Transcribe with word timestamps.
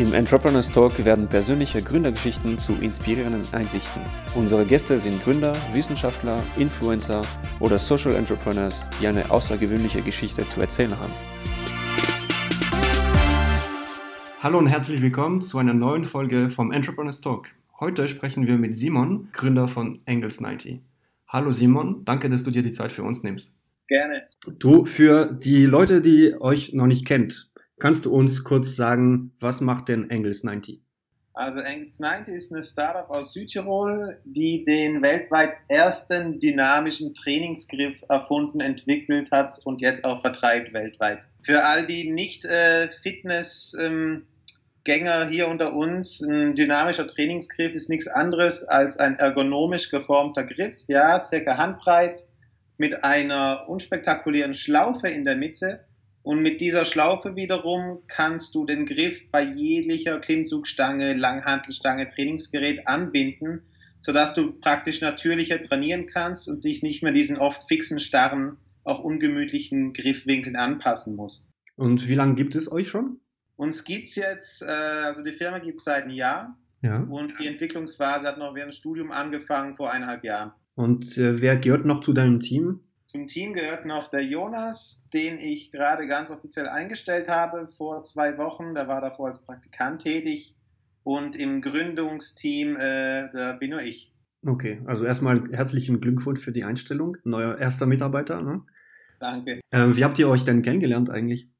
Im 0.00 0.14
Entrepreneurs 0.14 0.70
Talk 0.70 1.04
werden 1.04 1.28
persönliche 1.28 1.82
Gründergeschichten 1.82 2.56
zu 2.56 2.72
inspirierenden 2.80 3.42
Einsichten. 3.52 4.00
Unsere 4.34 4.64
Gäste 4.64 4.98
sind 4.98 5.22
Gründer, 5.22 5.54
Wissenschaftler, 5.74 6.42
Influencer 6.56 7.20
oder 7.60 7.78
Social 7.78 8.14
Entrepreneurs, 8.14 8.80
die 8.98 9.08
eine 9.08 9.30
außergewöhnliche 9.30 10.00
Geschichte 10.00 10.46
zu 10.46 10.62
erzählen 10.62 10.98
haben. 10.98 11.12
Hallo 14.38 14.56
und 14.56 14.68
herzlich 14.68 15.02
willkommen 15.02 15.42
zu 15.42 15.58
einer 15.58 15.74
neuen 15.74 16.06
Folge 16.06 16.48
vom 16.48 16.72
Entrepreneurs 16.72 17.20
Talk. 17.20 17.48
Heute 17.78 18.08
sprechen 18.08 18.46
wir 18.46 18.56
mit 18.56 18.74
Simon, 18.74 19.28
Gründer 19.32 19.68
von 19.68 20.00
Angles 20.06 20.40
90. 20.40 20.80
Hallo 21.28 21.50
Simon, 21.50 22.06
danke, 22.06 22.30
dass 22.30 22.42
du 22.42 22.50
dir 22.50 22.62
die 22.62 22.70
Zeit 22.70 22.90
für 22.90 23.02
uns 23.02 23.22
nimmst. 23.22 23.52
Gerne. 23.86 24.22
Du, 24.58 24.86
für 24.86 25.30
die 25.30 25.66
Leute, 25.66 26.00
die 26.00 26.40
euch 26.40 26.72
noch 26.72 26.86
nicht 26.86 27.06
kennt, 27.06 27.49
Kannst 27.80 28.04
du 28.04 28.14
uns 28.14 28.44
kurz 28.44 28.76
sagen, 28.76 29.32
was 29.40 29.62
macht 29.62 29.88
denn 29.88 30.10
Engels 30.10 30.44
90? 30.44 30.82
Also 31.32 31.60
Engels 31.60 31.98
90 31.98 32.34
ist 32.34 32.52
eine 32.52 32.62
Startup 32.62 33.08
aus 33.08 33.32
Südtirol, 33.32 34.18
die 34.24 34.64
den 34.64 35.00
weltweit 35.00 35.54
ersten 35.68 36.38
dynamischen 36.38 37.14
Trainingsgriff 37.14 38.04
erfunden, 38.10 38.60
entwickelt 38.60 39.30
hat 39.30 39.58
und 39.64 39.80
jetzt 39.80 40.04
auch 40.04 40.20
vertreibt 40.20 40.74
weltweit. 40.74 41.28
Für 41.42 41.64
all 41.64 41.86
die 41.86 42.10
nicht 42.10 42.44
äh, 42.44 42.90
Fitness 42.90 43.74
ähm, 43.80 44.26
Gänger 44.84 45.28
hier 45.28 45.48
unter 45.48 45.74
uns, 45.74 46.20
ein 46.20 46.54
dynamischer 46.56 47.06
Trainingsgriff 47.06 47.72
ist 47.72 47.88
nichts 47.88 48.08
anderes 48.08 48.64
als 48.64 48.98
ein 48.98 49.16
ergonomisch 49.16 49.90
geformter 49.90 50.44
Griff, 50.44 50.74
ja, 50.86 51.22
circa 51.22 51.56
handbreit, 51.56 52.28
mit 52.76 53.04
einer 53.04 53.64
unspektakulären 53.68 54.52
Schlaufe 54.52 55.08
in 55.08 55.24
der 55.24 55.36
Mitte 55.36 55.84
und 56.22 56.42
mit 56.42 56.60
dieser 56.60 56.84
Schlaufe 56.84 57.34
wiederum 57.34 58.02
kannst 58.06 58.54
du 58.54 58.66
den 58.66 58.84
Griff 58.84 59.30
bei 59.30 59.42
jeglicher 59.42 60.20
Klimmzugstange, 60.20 61.14
Langhantelstange, 61.14 62.08
Trainingsgerät 62.08 62.86
anbinden, 62.86 63.62
sodass 64.00 64.34
du 64.34 64.52
praktisch 64.52 65.00
natürlicher 65.00 65.60
trainieren 65.60 66.06
kannst 66.06 66.48
und 66.48 66.64
dich 66.64 66.82
nicht 66.82 67.02
mehr 67.02 67.12
diesen 67.12 67.38
oft 67.38 67.66
fixen, 67.68 68.00
starren, 68.00 68.58
auch 68.84 69.00
ungemütlichen 69.00 69.92
Griffwinkeln 69.92 70.56
anpassen 70.56 71.16
musst. 71.16 71.50
Und 71.76 72.08
wie 72.08 72.14
lange 72.14 72.34
gibt 72.34 72.54
es 72.54 72.70
euch 72.70 72.88
schon? 72.88 73.20
Uns 73.56 73.84
gibt's 73.84 74.16
jetzt, 74.16 74.62
äh, 74.62 74.66
also 74.66 75.22
die 75.22 75.32
Firma 75.32 75.58
gibt 75.58 75.78
es 75.78 75.84
seit 75.84 76.04
einem 76.04 76.14
Jahr. 76.14 76.58
Ja. 76.82 77.00
Und 77.00 77.38
die 77.38 77.46
Entwicklungsphase 77.46 78.26
hat 78.26 78.38
noch 78.38 78.54
während 78.54 78.72
des 78.72 78.78
Studiums 78.78 79.14
angefangen 79.14 79.76
vor 79.76 79.90
eineinhalb 79.90 80.24
Jahren. 80.24 80.52
Und 80.74 81.18
äh, 81.18 81.40
wer 81.40 81.56
gehört 81.56 81.84
noch 81.84 82.00
zu 82.00 82.14
deinem 82.14 82.40
Team? 82.40 82.80
Zum 83.10 83.26
Team 83.26 83.54
gehört 83.54 83.86
noch 83.86 84.06
der 84.06 84.24
Jonas, 84.24 85.04
den 85.12 85.38
ich 85.40 85.72
gerade 85.72 86.06
ganz 86.06 86.30
offiziell 86.30 86.68
eingestellt 86.68 87.26
habe 87.26 87.66
vor 87.66 88.02
zwei 88.02 88.38
Wochen. 88.38 88.72
Der 88.76 88.86
war 88.86 89.00
davor 89.00 89.26
als 89.26 89.44
Praktikant 89.44 90.02
tätig. 90.02 90.54
Und 91.02 91.34
im 91.34 91.60
Gründungsteam, 91.60 92.76
äh, 92.76 93.28
da 93.32 93.56
bin 93.58 93.70
nur 93.70 93.82
ich. 93.82 94.12
Okay, 94.46 94.80
also 94.86 95.04
erstmal 95.04 95.42
herzlichen 95.50 96.00
Glückwunsch 96.00 96.38
für 96.38 96.52
die 96.52 96.62
Einstellung. 96.62 97.16
Neuer 97.24 97.58
erster 97.58 97.86
Mitarbeiter. 97.86 98.40
Ne? 98.44 98.62
Danke. 99.18 99.60
Ähm, 99.72 99.96
wie 99.96 100.04
habt 100.04 100.20
ihr 100.20 100.28
euch 100.28 100.44
denn 100.44 100.62
kennengelernt 100.62 101.10
eigentlich? 101.10 101.50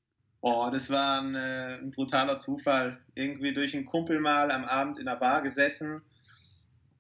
Oh, 0.43 0.69
das 0.71 0.89
war 0.89 1.21
ein, 1.21 1.35
äh, 1.35 1.79
ein 1.83 1.91
brutaler 1.91 2.39
Zufall. 2.39 3.01
Irgendwie 3.17 3.53
durch 3.53 3.75
einen 3.75 3.85
Kumpel 3.85 4.21
mal 4.21 4.53
am 4.53 4.65
Abend 4.65 5.01
in 5.01 5.07
der 5.07 5.17
Bar 5.17 5.43
gesessen 5.43 6.01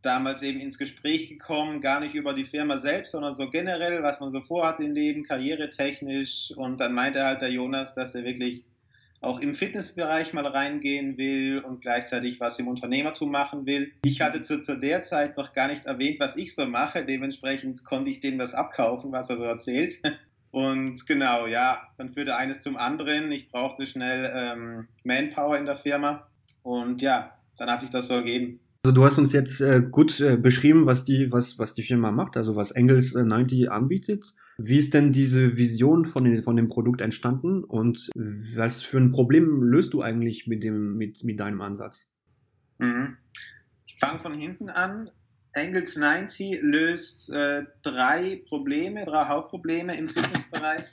damals 0.03 0.43
eben 0.43 0.61
ins 0.61 0.79
Gespräch 0.79 1.29
gekommen, 1.29 1.81
gar 1.81 2.01
nicht 2.01 2.15
über 2.15 2.33
die 2.33 2.45
Firma 2.45 2.77
selbst, 2.77 3.13
sondern 3.13 3.33
so 3.33 3.51
generell, 3.51 4.03
was 4.03 4.21
man 4.21 4.31
so 4.31 4.41
vorhat 4.41 4.81
im 4.81 4.93
Leben, 4.93 5.25
karrieretechnisch. 5.25 6.53
Und 6.57 6.81
dann 6.81 6.95
meinte 6.95 7.25
halt 7.25 7.43
der 7.43 7.51
Jonas, 7.51 7.95
dass 7.95 8.15
er 8.15 8.25
wirklich 8.25 8.65
auch 9.21 9.41
im 9.41 9.55
Fitnessbereich 9.55 10.33
mal 10.33 10.47
reingehen 10.47 11.19
will 11.19 11.59
und 11.59 11.83
gleichzeitig 11.83 12.41
was 12.41 12.59
im 12.59 12.69
Unternehmertum 12.69 13.31
machen 13.31 13.67
will. 13.67 13.93
Ich 14.03 14.23
hatte 14.23 14.41
zu, 14.41 14.63
zu 14.63 14.79
der 14.79 15.03
Zeit 15.03 15.37
noch 15.37 15.53
gar 15.53 15.69
nicht 15.69 15.85
erwähnt, 15.85 16.21
was 16.21 16.37
ich 16.37 16.55
so 16.55 16.67
mache. 16.67 17.05
Dementsprechend 17.05 17.85
konnte 17.85 18.11
ich 18.11 18.21
dem 18.21 18.39
das 18.39 18.55
abkaufen, 18.55 19.13
was 19.13 19.29
er 19.29 19.37
so 19.37 19.45
erzählt. 19.45 20.01
Und 20.53 21.07
genau, 21.07 21.47
ja, 21.47 21.81
dann 21.97 22.09
führte 22.09 22.37
eines 22.37 22.63
zum 22.63 22.77
anderen. 22.77 23.31
Ich 23.31 23.51
brauchte 23.51 23.87
schnell 23.87 24.33
ähm, 24.35 24.89
Manpower 25.05 25.57
in 25.57 25.67
der 25.67 25.77
Firma. 25.77 26.27
Und 26.63 27.03
ja, 27.03 27.39
dann 27.57 27.71
hat 27.71 27.81
sich 27.81 27.91
das 27.91 28.09
so 28.09 28.15
ergeben. 28.15 28.59
Also 28.83 28.95
du 28.95 29.05
hast 29.05 29.19
uns 29.19 29.33
jetzt 29.35 29.61
äh, 29.61 29.83
gut 29.83 30.21
äh, 30.21 30.37
beschrieben, 30.37 30.87
was 30.87 31.05
die, 31.05 31.31
was, 31.31 31.59
was 31.59 31.75
die 31.75 31.83
Firma 31.83 32.11
macht, 32.11 32.39
also 32.39 32.57
was 32.57 32.71
Engels 32.71 33.15
äh, 33.15 33.25
90 33.25 33.71
anbietet. 33.71 34.33
Wie 34.57 34.79
ist 34.79 34.95
denn 34.95 35.13
diese 35.13 35.59
Vision 35.59 36.07
von, 36.07 36.25
den, 36.25 36.43
von 36.43 36.57
dem 36.57 36.69
Produkt 36.69 37.03
entstanden 37.03 37.63
und 37.63 38.09
was 38.15 38.83
für 38.83 38.97
ein 38.97 39.13
Problem 39.13 39.63
löst 39.63 39.93
du 39.93 40.01
eigentlich 40.01 40.47
mit, 40.47 40.65
dem, 40.65 40.97
mit, 40.97 41.23
mit 41.25 41.39
deinem 41.41 41.61
Ansatz? 41.61 42.09
Mhm. 42.79 43.19
Ich 43.85 43.99
fange 44.01 44.21
von 44.21 44.33
hinten 44.33 44.71
an. 44.71 45.11
Engels 45.53 45.97
90 45.97 46.61
löst 46.63 47.31
äh, 47.31 47.65
drei 47.83 48.43
Probleme, 48.49 49.05
drei 49.05 49.25
Hauptprobleme 49.25 49.95
im 49.99 50.09
Fitnessbereich. 50.09 50.85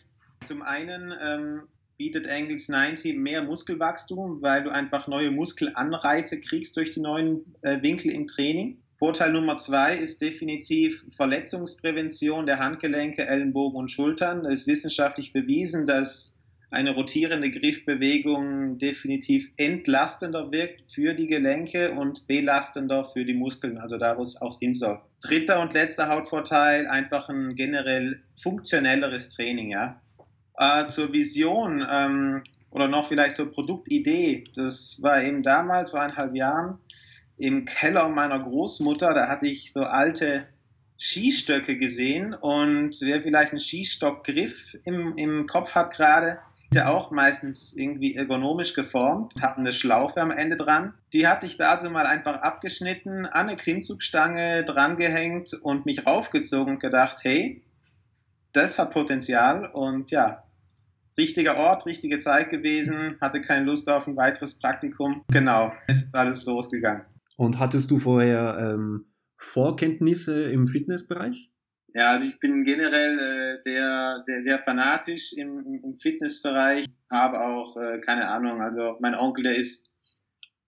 Zum 0.41 0.61
einen 0.61 1.13
ähm, 1.21 1.61
bietet 1.97 2.29
Angles 2.29 2.69
90 2.69 3.17
mehr 3.17 3.43
Muskelwachstum, 3.43 4.41
weil 4.41 4.63
du 4.63 4.69
einfach 4.69 5.07
neue 5.07 5.31
Muskelanreize 5.31 6.39
kriegst 6.39 6.77
durch 6.77 6.91
die 6.91 7.01
neuen 7.01 7.55
äh, 7.61 7.81
Winkel 7.81 8.13
im 8.13 8.27
Training. 8.27 8.77
Vorteil 8.99 9.31
Nummer 9.31 9.57
zwei 9.57 9.95
ist 9.95 10.21
definitiv 10.21 11.05
Verletzungsprävention 11.15 12.45
der 12.45 12.59
Handgelenke, 12.59 13.27
Ellenbogen 13.27 13.77
und 13.77 13.91
Schultern. 13.91 14.45
Es 14.45 14.61
ist 14.61 14.67
wissenschaftlich 14.67 15.33
bewiesen, 15.33 15.85
dass 15.85 16.37
eine 16.69 16.95
rotierende 16.95 17.49
Griffbewegung 17.49 18.77
definitiv 18.77 19.51
entlastender 19.57 20.51
wirkt 20.51 20.91
für 20.91 21.13
die 21.13 21.27
Gelenke 21.27 21.91
und 21.91 22.27
belastender 22.27 23.05
für 23.05 23.23
die 23.23 23.33
Muskeln, 23.33 23.77
also 23.77 23.97
da, 23.97 24.17
wo 24.17 24.21
es 24.21 24.41
auch 24.41 24.59
hin 24.59 24.73
soll. 24.73 24.99
Dritter 25.21 25.61
und 25.61 25.73
letzter 25.73 26.09
Hautvorteil, 26.09 26.87
einfach 26.87 27.29
ein 27.29 27.55
generell 27.55 28.21
funktionelleres 28.35 29.29
Training, 29.29 29.71
ja. 29.71 30.01
Äh, 30.57 30.87
zur 30.87 31.13
Vision 31.13 31.85
ähm, 31.87 32.43
oder 32.71 32.87
noch 32.87 33.07
vielleicht 33.07 33.35
zur 33.35 33.51
Produktidee. 33.51 34.43
Das 34.55 34.99
war 35.03 35.23
eben 35.23 35.43
damals, 35.43 35.91
vor 35.91 36.01
eineinhalb 36.01 36.35
Jahren, 36.35 36.79
im 37.37 37.65
Keller 37.65 38.09
meiner 38.09 38.39
Großmutter. 38.39 39.13
Da 39.13 39.27
hatte 39.29 39.47
ich 39.47 39.71
so 39.71 39.83
alte 39.83 40.47
Skistöcke 40.97 41.77
gesehen 41.77 42.33
und 42.33 42.97
wer 43.01 43.21
vielleicht 43.21 43.51
einen 43.51 43.59
Skistockgriff 43.59 44.75
im, 44.83 45.13
im 45.15 45.45
Kopf 45.45 45.75
hat 45.75 45.93
gerade, 45.93 46.39
der 46.73 46.89
auch 46.91 47.11
meistens 47.11 47.73
irgendwie 47.73 48.15
ergonomisch 48.15 48.73
geformt, 48.73 49.35
hat 49.39 49.57
eine 49.57 49.71
Schlaufe 49.71 50.19
am 50.19 50.31
Ende 50.31 50.55
dran. 50.55 50.95
Die 51.13 51.27
hatte 51.27 51.45
ich 51.45 51.57
da 51.57 51.71
also 51.73 51.91
mal 51.91 52.07
einfach 52.07 52.41
abgeschnitten, 52.41 53.27
an 53.27 53.47
eine 53.47 53.57
Klimmzugstange 53.57 54.65
drangehängt 54.65 55.53
und 55.61 55.85
mich 55.85 56.07
raufgezogen 56.07 56.73
und 56.73 56.79
gedacht, 56.79 57.19
hey, 57.21 57.61
das 58.53 58.79
hat 58.79 58.91
Potenzial 58.91 59.69
und 59.71 60.09
ja, 60.09 60.43
richtiger 61.17 61.57
Ort, 61.57 61.85
richtige 61.85 62.17
Zeit 62.19 62.49
gewesen, 62.49 63.17
hatte 63.21 63.41
keine 63.41 63.65
Lust 63.65 63.89
auf 63.89 64.07
ein 64.07 64.15
weiteres 64.15 64.59
Praktikum. 64.59 65.23
Genau, 65.29 65.71
es 65.87 66.03
ist 66.03 66.15
alles 66.15 66.45
losgegangen. 66.45 67.05
Und 67.37 67.59
hattest 67.59 67.91
du 67.91 67.99
vorher 67.99 68.57
ähm, 68.59 69.05
Vorkenntnisse 69.37 70.43
im 70.43 70.67
Fitnessbereich? 70.67 71.51
Ja, 71.93 72.11
also 72.11 72.27
ich 72.27 72.39
bin 72.39 72.63
generell 72.63 73.17
äh, 73.17 73.55
sehr, 73.55 74.19
sehr, 74.23 74.41
sehr 74.41 74.59
fanatisch 74.59 75.33
im, 75.33 75.81
im 75.83 75.97
Fitnessbereich, 75.97 76.85
habe 77.09 77.39
auch, 77.39 77.77
äh, 77.77 77.99
keine 77.99 78.27
Ahnung, 78.27 78.61
also 78.61 78.97
mein 78.99 79.15
Onkel, 79.15 79.43
der 79.45 79.55
ist 79.55 79.95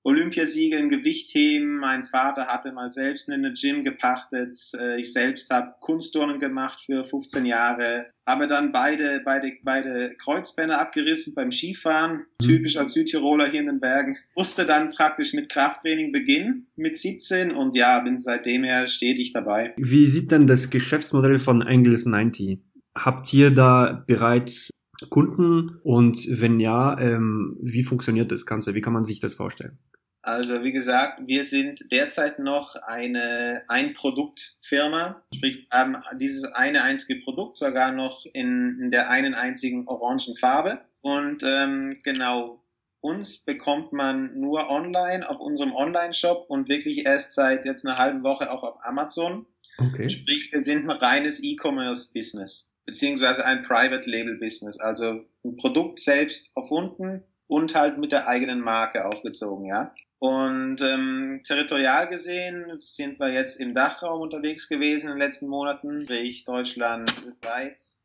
Olympiasieger 0.03 0.79
im 0.79 0.89
Gewichtheben. 0.89 1.77
Mein 1.77 2.05
Vater 2.05 2.47
hatte 2.47 2.71
mal 2.71 2.89
selbst 2.89 3.29
eine 3.29 3.51
Gym 3.53 3.83
gepachtet. 3.83 4.57
Äh, 4.79 4.99
ich 4.99 5.11
selbst 5.13 5.49
habe 5.49 5.75
Kunstturnen 5.81 6.39
gemacht 6.39 6.81
für 6.85 7.03
15 7.03 7.45
Jahre. 7.45 8.07
Habe 8.25 8.47
dann 8.47 8.71
beide, 8.71 9.21
beide, 9.25 9.51
beide 9.63 10.15
Kreuzbänder 10.21 10.79
abgerissen 10.79 11.33
beim 11.35 11.51
Skifahren. 11.51 12.25
Mhm. 12.41 12.45
Typisch 12.45 12.77
als 12.77 12.93
Südtiroler 12.93 13.47
hier 13.49 13.61
in 13.61 13.67
den 13.67 13.79
Bergen. 13.79 14.15
Musste 14.35 14.65
dann 14.65 14.89
praktisch 14.89 15.33
mit 15.33 15.49
Krafttraining 15.49 16.11
beginnen 16.11 16.67
mit 16.75 16.97
17 16.97 17.51
und 17.51 17.75
ja, 17.75 17.99
bin 17.99 18.17
seitdem 18.17 18.63
her 18.63 18.87
stetig 18.87 19.33
dabei. 19.33 19.73
Wie 19.77 20.05
sieht 20.05 20.31
denn 20.31 20.47
das 20.47 20.69
Geschäftsmodell 20.69 21.39
von 21.39 21.61
Angles 21.61 22.05
90? 22.05 22.59
Habt 22.95 23.33
ihr 23.33 23.51
da 23.51 24.03
bereits 24.07 24.69
Kunden 25.09 25.79
und 25.83 26.25
wenn 26.29 26.59
ja, 26.59 26.99
ähm, 26.99 27.57
wie 27.61 27.83
funktioniert 27.83 28.31
das 28.31 28.45
Ganze? 28.45 28.75
Wie 28.75 28.81
kann 28.81 28.93
man 28.93 29.03
sich 29.03 29.19
das 29.19 29.33
vorstellen? 29.33 29.79
Also 30.21 30.63
wie 30.63 30.73
gesagt, 30.73 31.21
wir 31.27 31.43
sind 31.43 31.91
derzeit 31.91 32.39
noch 32.39 32.75
eine 32.75 33.63
Ein-Produkt-Firma, 33.67 35.23
sprich 35.33 35.67
haben 35.71 35.95
dieses 36.19 36.43
eine 36.43 36.83
einzige 36.83 37.21
Produkt 37.21 37.57
sogar 37.57 37.93
noch 37.93 38.25
in, 38.33 38.79
in 38.81 38.91
der 38.91 39.09
einen 39.09 39.33
einzigen 39.33 39.87
orangen 39.87 40.35
Farbe. 40.35 40.81
Und 41.01 41.43
ähm, 41.45 41.97
genau, 42.03 42.65
uns 43.01 43.37
bekommt 43.37 43.93
man 43.93 44.37
nur 44.37 44.69
online 44.69 45.27
auf 45.27 45.39
unserem 45.39 45.73
Online-Shop 45.73 46.45
und 46.49 46.67
wirklich 46.67 47.05
erst 47.05 47.33
seit 47.33 47.65
jetzt 47.65 47.85
einer 47.85 47.97
halben 47.97 48.23
Woche 48.23 48.51
auch 48.51 48.63
auf 48.63 48.77
Amazon. 48.83 49.45
Okay. 49.77 50.09
Sprich, 50.09 50.51
wir 50.51 50.61
sind 50.61 50.89
ein 50.89 50.97
reines 50.97 51.41
E-Commerce-Business, 51.41 52.68
beziehungsweise 52.89 53.45
ein 53.45 53.61
Private 53.61 54.09
Label-Business. 54.09 54.79
Also 54.79 55.25
ein 55.43 55.55
Produkt 55.57 55.99
selbst 55.99 56.51
erfunden, 56.55 57.23
und 57.49 57.73
halt 57.75 57.97
mit 57.97 58.11
der 58.11 58.27
eigenen 58.27 58.61
Marke 58.61 59.05
aufgezogen, 59.05 59.65
ja. 59.65 59.93
Und 60.19 60.81
ähm, 60.81 61.41
territorial 61.43 62.07
gesehen 62.07 62.65
sind 62.77 63.19
wir 63.19 63.33
jetzt 63.33 63.59
im 63.59 63.73
Dachraum 63.73 64.21
unterwegs 64.21 64.69
gewesen 64.69 65.07
in 65.07 65.15
den 65.15 65.21
letzten 65.21 65.47
Monaten, 65.47 66.01
sprich 66.01 66.45
Deutschland, 66.45 67.11
Schweiz, 67.43 68.03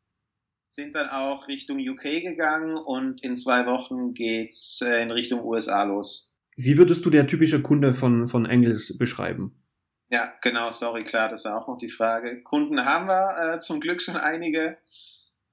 sind 0.67 0.95
dann 0.95 1.09
auch 1.09 1.47
Richtung 1.47 1.77
UK 1.77 2.23
gegangen 2.23 2.75
und 2.75 3.23
in 3.23 3.35
zwei 3.35 3.65
Wochen 3.65 4.13
geht's 4.13 4.81
äh, 4.81 5.03
in 5.03 5.11
Richtung 5.11 5.43
USA 5.43 5.83
los. 5.83 6.31
Wie 6.55 6.77
würdest 6.77 7.05
du 7.05 7.09
der 7.09 7.27
typische 7.27 7.61
Kunde 7.61 7.93
von, 7.93 8.27
von 8.27 8.45
Engels 8.45 8.97
beschreiben? 8.97 9.61
Ja, 10.09 10.33
genau, 10.41 10.71
sorry, 10.71 11.03
klar, 11.03 11.29
das 11.29 11.45
war 11.45 11.61
auch 11.61 11.67
noch 11.67 11.77
die 11.77 11.89
Frage. 11.89 12.43
Kunden 12.43 12.85
haben 12.85 13.07
wir 13.07 13.55
äh, 13.55 13.59
zum 13.59 13.79
Glück 13.79 14.01
schon 14.01 14.17
einige. 14.17 14.77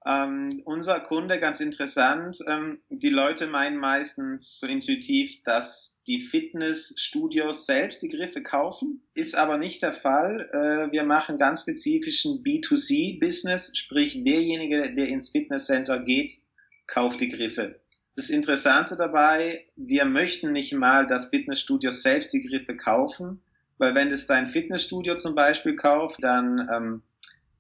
Ähm, 0.05 0.63
unser 0.65 0.99
Kunde, 1.01 1.39
ganz 1.39 1.61
interessant, 1.61 2.39
ähm, 2.49 2.81
die 2.91 3.09
Leute 3.09 3.47
meinen 3.47 3.77
meistens 3.77 4.59
so 4.59 4.67
intuitiv, 4.67 5.43
dass 5.45 6.03
die 6.09 6.21
Fitnessstudios 6.21 7.67
selbst 7.67 8.03
die 8.03 8.09
Griffe 8.09 8.43
kaufen, 8.43 9.01
ist 9.15 9.37
aber 9.37 9.59
nicht 9.59 9.83
der 9.83 9.93
Fall. 9.93 10.49
Äh, 10.51 10.93
wir 10.93 11.05
machen 11.05 11.39
ganz 11.39 11.63
spezifischen 11.63 12.43
B2C-Business, 12.43 13.77
sprich 13.77 14.25
derjenige, 14.25 14.93
der 14.93 15.07
ins 15.07 15.31
Fitnesscenter 15.31 16.01
geht, 16.01 16.39
kauft 16.89 17.21
die 17.21 17.29
Griffe. 17.29 17.81
Das 18.17 18.29
Interessante 18.29 18.97
dabei, 18.97 19.67
wir 19.77 20.05
möchten 20.05 20.53
nicht 20.53 20.75
mal, 20.75 21.07
dass 21.07 21.29
Fitnessstudios 21.29 22.03
selbst 22.03 22.33
die 22.33 22.43
Griffe 22.43 22.77
kaufen, 22.77 23.41
weil 23.83 23.97
wenn 23.97 24.13
es 24.13 24.29
dein 24.29 24.47
Fitnessstudio 24.47 25.17
zum 25.17 25.35
Beispiel 25.35 25.75
kauft, 25.75 26.23
dann 26.23 26.69
ähm, 26.73 27.03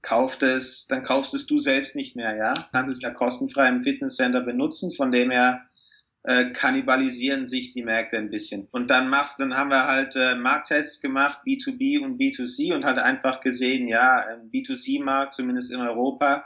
kauft 0.03 0.45
es, 0.45 0.87
dann 0.87 1.03
kaufst 1.03 1.35
es 1.35 1.47
du 1.47 1.59
selbst 1.59 1.97
nicht 1.97 2.15
mehr, 2.15 2.37
ja. 2.37 2.55
Du 2.55 2.63
kannst 2.71 2.93
es 2.93 3.03
ja 3.03 3.11
kostenfrei 3.11 3.69
im 3.69 3.83
Fitnesscenter 3.83 4.41
benutzen, 4.41 4.93
von 4.93 5.11
dem 5.11 5.33
her 5.33 5.63
äh, 6.23 6.51
kannibalisieren 6.53 7.45
sich 7.45 7.73
die 7.73 7.83
Märkte 7.83 8.19
ein 8.19 8.31
bisschen. 8.31 8.69
Und 8.71 8.89
dann 8.91 9.09
machst, 9.09 9.41
dann 9.41 9.57
haben 9.57 9.71
wir 9.71 9.89
halt 9.89 10.15
äh, 10.15 10.37
Markttests 10.37 11.01
gemacht, 11.01 11.41
B2B 11.45 11.99
und 11.99 12.21
B2C 12.21 12.73
und 12.73 12.85
halt 12.85 13.01
einfach 13.01 13.41
gesehen, 13.41 13.89
ja, 13.89 14.25
B2C-Markt, 14.55 15.35
zumindest 15.35 15.73
in 15.73 15.81
Europa, 15.81 16.45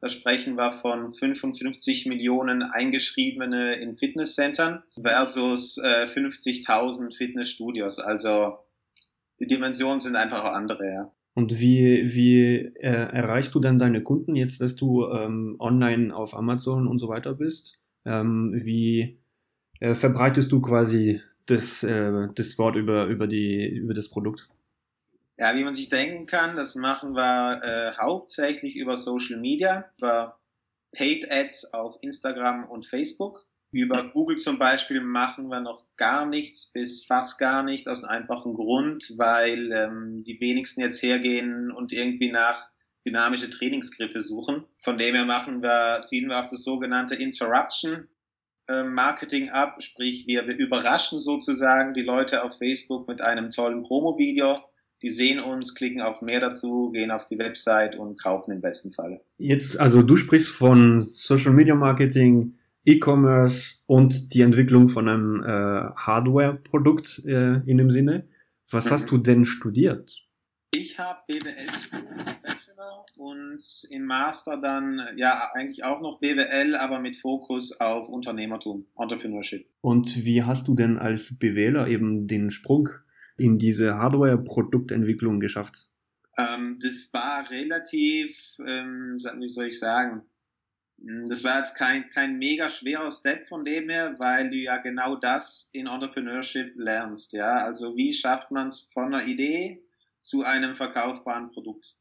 da 0.00 0.08
sprechen 0.08 0.54
wir 0.54 0.72
von 0.72 1.12
55 1.12 2.06
Millionen 2.06 2.62
eingeschriebene 2.62 3.74
in 3.74 3.94
Fitnesscentern 3.94 4.84
versus 4.98 5.76
äh, 5.76 6.06
50.000 6.06 7.14
Fitnessstudios. 7.14 7.98
Also 7.98 8.60
die 9.40 9.46
Dimensionen 9.46 10.00
sind 10.00 10.16
einfach 10.16 10.44
auch 10.44 10.54
andere, 10.54 10.84
ja. 10.84 11.12
Und 11.34 11.60
wie, 11.60 12.02
wie 12.14 12.56
äh, 12.80 13.12
erreichst 13.12 13.54
du 13.54 13.60
dann 13.60 13.78
deine 13.78 14.02
Kunden 14.02 14.34
jetzt, 14.34 14.60
dass 14.60 14.74
du 14.74 15.06
ähm, 15.06 15.54
online 15.60 16.14
auf 16.14 16.34
Amazon 16.34 16.88
und 16.88 16.98
so 16.98 17.08
weiter 17.08 17.34
bist? 17.34 17.78
Ähm, 18.04 18.52
wie 18.56 19.20
äh, 19.78 19.94
verbreitest 19.94 20.50
du 20.50 20.60
quasi 20.60 21.20
das, 21.46 21.84
äh, 21.84 22.28
das 22.34 22.58
Wort 22.58 22.74
über, 22.74 23.06
über, 23.06 23.28
die, 23.28 23.68
über 23.68 23.94
das 23.94 24.08
Produkt? 24.08 24.48
Ja, 25.38 25.54
wie 25.54 25.62
man 25.62 25.74
sich 25.74 25.88
denken 25.88 26.26
kann, 26.26 26.56
das 26.56 26.74
machen 26.74 27.12
wir 27.12 27.60
äh, 27.62 27.92
hauptsächlich 28.02 28.76
über 28.76 28.96
Social 28.96 29.38
Media, 29.38 29.84
über 29.98 30.40
Paid 30.90 31.30
Ads 31.30 31.72
auf 31.72 31.98
Instagram 32.00 32.68
und 32.68 32.84
Facebook. 32.84 33.46
Über 33.70 34.10
Google 34.12 34.38
zum 34.38 34.58
Beispiel 34.58 35.00
machen 35.00 35.48
wir 35.48 35.60
noch 35.60 35.84
gar 35.96 36.26
nichts 36.26 36.72
bis 36.72 37.04
fast 37.04 37.38
gar 37.38 37.62
nichts 37.62 37.86
aus 37.86 38.02
einem 38.02 38.22
einfachen 38.22 38.54
Grund, 38.54 39.12
weil 39.16 39.70
ähm, 39.72 40.24
die 40.24 40.40
wenigsten 40.40 40.80
jetzt 40.80 41.02
hergehen 41.02 41.70
und 41.70 41.92
irgendwie 41.92 42.32
nach 42.32 42.70
dynamische 43.04 43.50
Trainingsgriffe 43.50 44.20
suchen. 44.20 44.64
Von 44.78 44.96
dem 44.96 45.14
her 45.14 45.26
machen 45.26 45.62
wir, 45.62 46.00
ziehen 46.02 46.28
wir 46.28 46.40
auf 46.40 46.46
das 46.46 46.62
sogenannte 46.64 47.14
Interruption 47.14 48.08
äh, 48.68 48.84
Marketing 48.84 49.50
ab, 49.50 49.82
sprich 49.82 50.26
wir, 50.26 50.46
wir 50.46 50.56
überraschen 50.56 51.18
sozusagen 51.18 51.94
die 51.94 52.02
Leute 52.02 52.44
auf 52.44 52.58
Facebook 52.58 53.08
mit 53.08 53.20
einem 53.20 53.50
tollen 53.50 53.82
Promo-Video. 53.82 54.56
Die 55.02 55.10
sehen 55.10 55.38
uns, 55.38 55.74
klicken 55.74 56.02
auf 56.02 56.22
mehr 56.22 56.40
dazu, 56.40 56.90
gehen 56.90 57.10
auf 57.10 57.24
die 57.24 57.38
Website 57.38 57.96
und 57.96 58.20
kaufen 58.20 58.50
im 58.50 58.60
besten 58.60 58.92
Fall. 58.92 59.20
Jetzt, 59.36 59.78
also 59.78 60.02
du 60.02 60.16
sprichst 60.16 60.48
von 60.48 61.02
Social 61.02 61.52
Media 61.52 61.76
Marketing, 61.76 62.57
E-Commerce 62.84 63.82
und 63.86 64.34
die 64.34 64.42
Entwicklung 64.42 64.88
von 64.88 65.08
einem 65.08 65.42
äh, 65.42 65.90
Hardware-Produkt 65.96 67.22
äh, 67.26 67.60
in 67.66 67.76
dem 67.78 67.90
Sinne. 67.90 68.28
Was 68.70 68.86
mhm. 68.86 68.90
hast 68.90 69.10
du 69.10 69.18
denn 69.18 69.44
studiert? 69.44 70.28
Ich 70.70 70.98
habe 70.98 71.20
BWL 71.26 71.66
Bachelor 72.42 73.04
und 73.16 73.86
im 73.90 74.04
Master 74.04 74.58
dann 74.60 75.00
ja 75.16 75.50
eigentlich 75.54 75.84
auch 75.84 76.00
noch 76.00 76.20
BWL, 76.20 76.74
aber 76.76 77.00
mit 77.00 77.16
Fokus 77.16 77.72
auf 77.80 78.08
Unternehmertum, 78.08 78.86
Entrepreneurship. 78.96 79.66
Und 79.80 80.24
wie 80.24 80.42
hast 80.42 80.68
du 80.68 80.74
denn 80.74 80.98
als 80.98 81.38
BWLer 81.38 81.88
eben 81.88 82.26
den 82.26 82.50
Sprung 82.50 82.90
in 83.38 83.58
diese 83.58 83.96
Hardware-Produktentwicklung 83.96 85.40
geschafft? 85.40 85.88
Ähm, 86.36 86.78
das 86.82 87.10
war 87.12 87.50
relativ, 87.50 88.58
ähm, 88.66 89.16
wie 89.38 89.48
soll 89.48 89.68
ich 89.68 89.78
sagen, 89.78 90.22
das 91.00 91.44
war 91.44 91.58
jetzt 91.58 91.76
kein, 91.76 92.10
kein 92.10 92.38
mega 92.38 92.68
schwerer 92.68 93.10
Step 93.10 93.48
von 93.48 93.64
dem 93.64 93.88
her, 93.88 94.16
weil 94.18 94.50
du 94.50 94.56
ja 94.56 94.78
genau 94.78 95.14
das 95.16 95.68
in 95.72 95.86
Entrepreneurship 95.86 96.72
lernst. 96.76 97.32
Ja, 97.32 97.64
also 97.64 97.96
wie 97.96 98.12
schafft 98.12 98.50
man 98.50 98.66
es 98.66 98.88
von 98.92 99.14
einer 99.14 99.26
Idee 99.26 99.82
zu 100.20 100.42
einem 100.42 100.74
verkaufbaren 100.74 101.48
Produkt? 101.48 101.96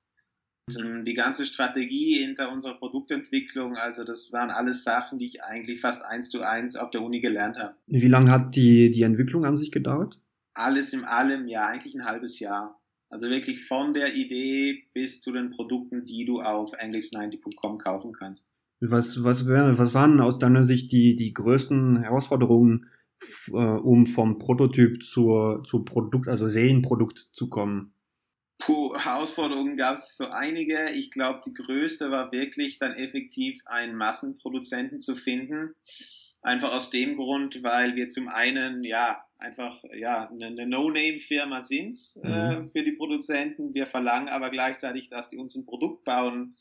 Und 0.75 1.05
die 1.05 1.13
ganze 1.13 1.45
Strategie 1.45 2.15
hinter 2.25 2.51
unserer 2.51 2.73
Produktentwicklung, 2.73 3.77
also 3.77 4.03
das 4.03 4.33
waren 4.33 4.49
alles 4.49 4.83
Sachen, 4.83 5.17
die 5.17 5.27
ich 5.27 5.43
eigentlich 5.43 5.79
fast 5.79 6.03
eins 6.03 6.29
zu 6.29 6.41
eins 6.41 6.75
auf 6.75 6.89
der 6.89 7.01
Uni 7.03 7.21
gelernt 7.21 7.57
habe. 7.57 7.75
Wie 7.85 8.09
lange 8.09 8.31
hat 8.31 8.55
die, 8.55 8.89
die 8.89 9.03
Entwicklung 9.03 9.45
an 9.45 9.55
sich 9.55 9.71
gedauert? 9.71 10.19
Alles 10.55 10.91
im 10.91 11.05
allem, 11.05 11.47
ja, 11.47 11.67
eigentlich 11.67 11.95
ein 11.95 12.03
halbes 12.03 12.39
Jahr. 12.39 12.81
Also 13.09 13.29
wirklich 13.29 13.63
von 13.65 13.93
der 13.93 14.15
Idee 14.15 14.83
bis 14.93 15.21
zu 15.21 15.31
den 15.31 15.51
Produkten, 15.51 16.05
die 16.05 16.25
du 16.25 16.41
auf 16.41 16.73
english90.com 16.73 17.77
kaufen 17.77 18.11
kannst. 18.11 18.51
Was, 18.79 19.23
was, 19.23 19.47
was 19.47 19.93
waren 19.93 20.21
aus 20.21 20.39
deiner 20.39 20.63
Sicht 20.63 20.91
die, 20.91 21.15
die 21.15 21.33
größten 21.33 22.01
Herausforderungen, 22.03 22.89
äh, 23.47 23.53
um 23.53 24.05
vom 24.05 24.37
Prototyp 24.37 25.03
zur, 25.03 25.63
zur 25.65 25.83
Produkt, 25.83 26.27
also 26.27 26.47
Serienprodukt 26.47 27.17
zu 27.17 27.49
kommen? 27.49 27.93
Puh, 28.59 28.95
Herausforderungen 28.95 29.77
gab 29.77 29.95
es 29.95 30.17
so 30.17 30.27
einige. 30.27 30.91
Ich 30.95 31.11
glaube, 31.11 31.41
die 31.45 31.53
größte 31.53 32.09
war 32.09 32.31
wirklich 32.31 32.79
dann 32.79 32.93
effektiv 32.93 33.61
einen 33.65 33.95
Massenproduzenten 33.95 34.99
zu 34.99 35.15
finden. 35.15 35.75
Einfach 36.41 36.73
aus 36.73 36.89
dem 36.89 37.17
Grund, 37.17 37.63
weil 37.63 37.95
wir 37.95 38.07
zum 38.07 38.27
einen 38.29 38.83
ja 38.83 39.23
einfach 39.37 39.83
ja 39.93 40.29
eine, 40.29 40.67
No-Name-Firma 40.67 41.63
sind 41.63 41.97
äh, 42.23 42.57
mhm. 42.57 42.69
für 42.69 42.83
die 42.83 42.93
Produzenten. 42.93 43.73
Wir 43.73 43.85
verlangen 43.85 44.29
aber 44.29 44.49
gleichzeitig, 44.49 45.09
dass 45.09 45.27
die 45.27 45.37
uns 45.37 45.55
ein 45.55 45.65
Produkt 45.65 46.03
bauen, 46.03 46.55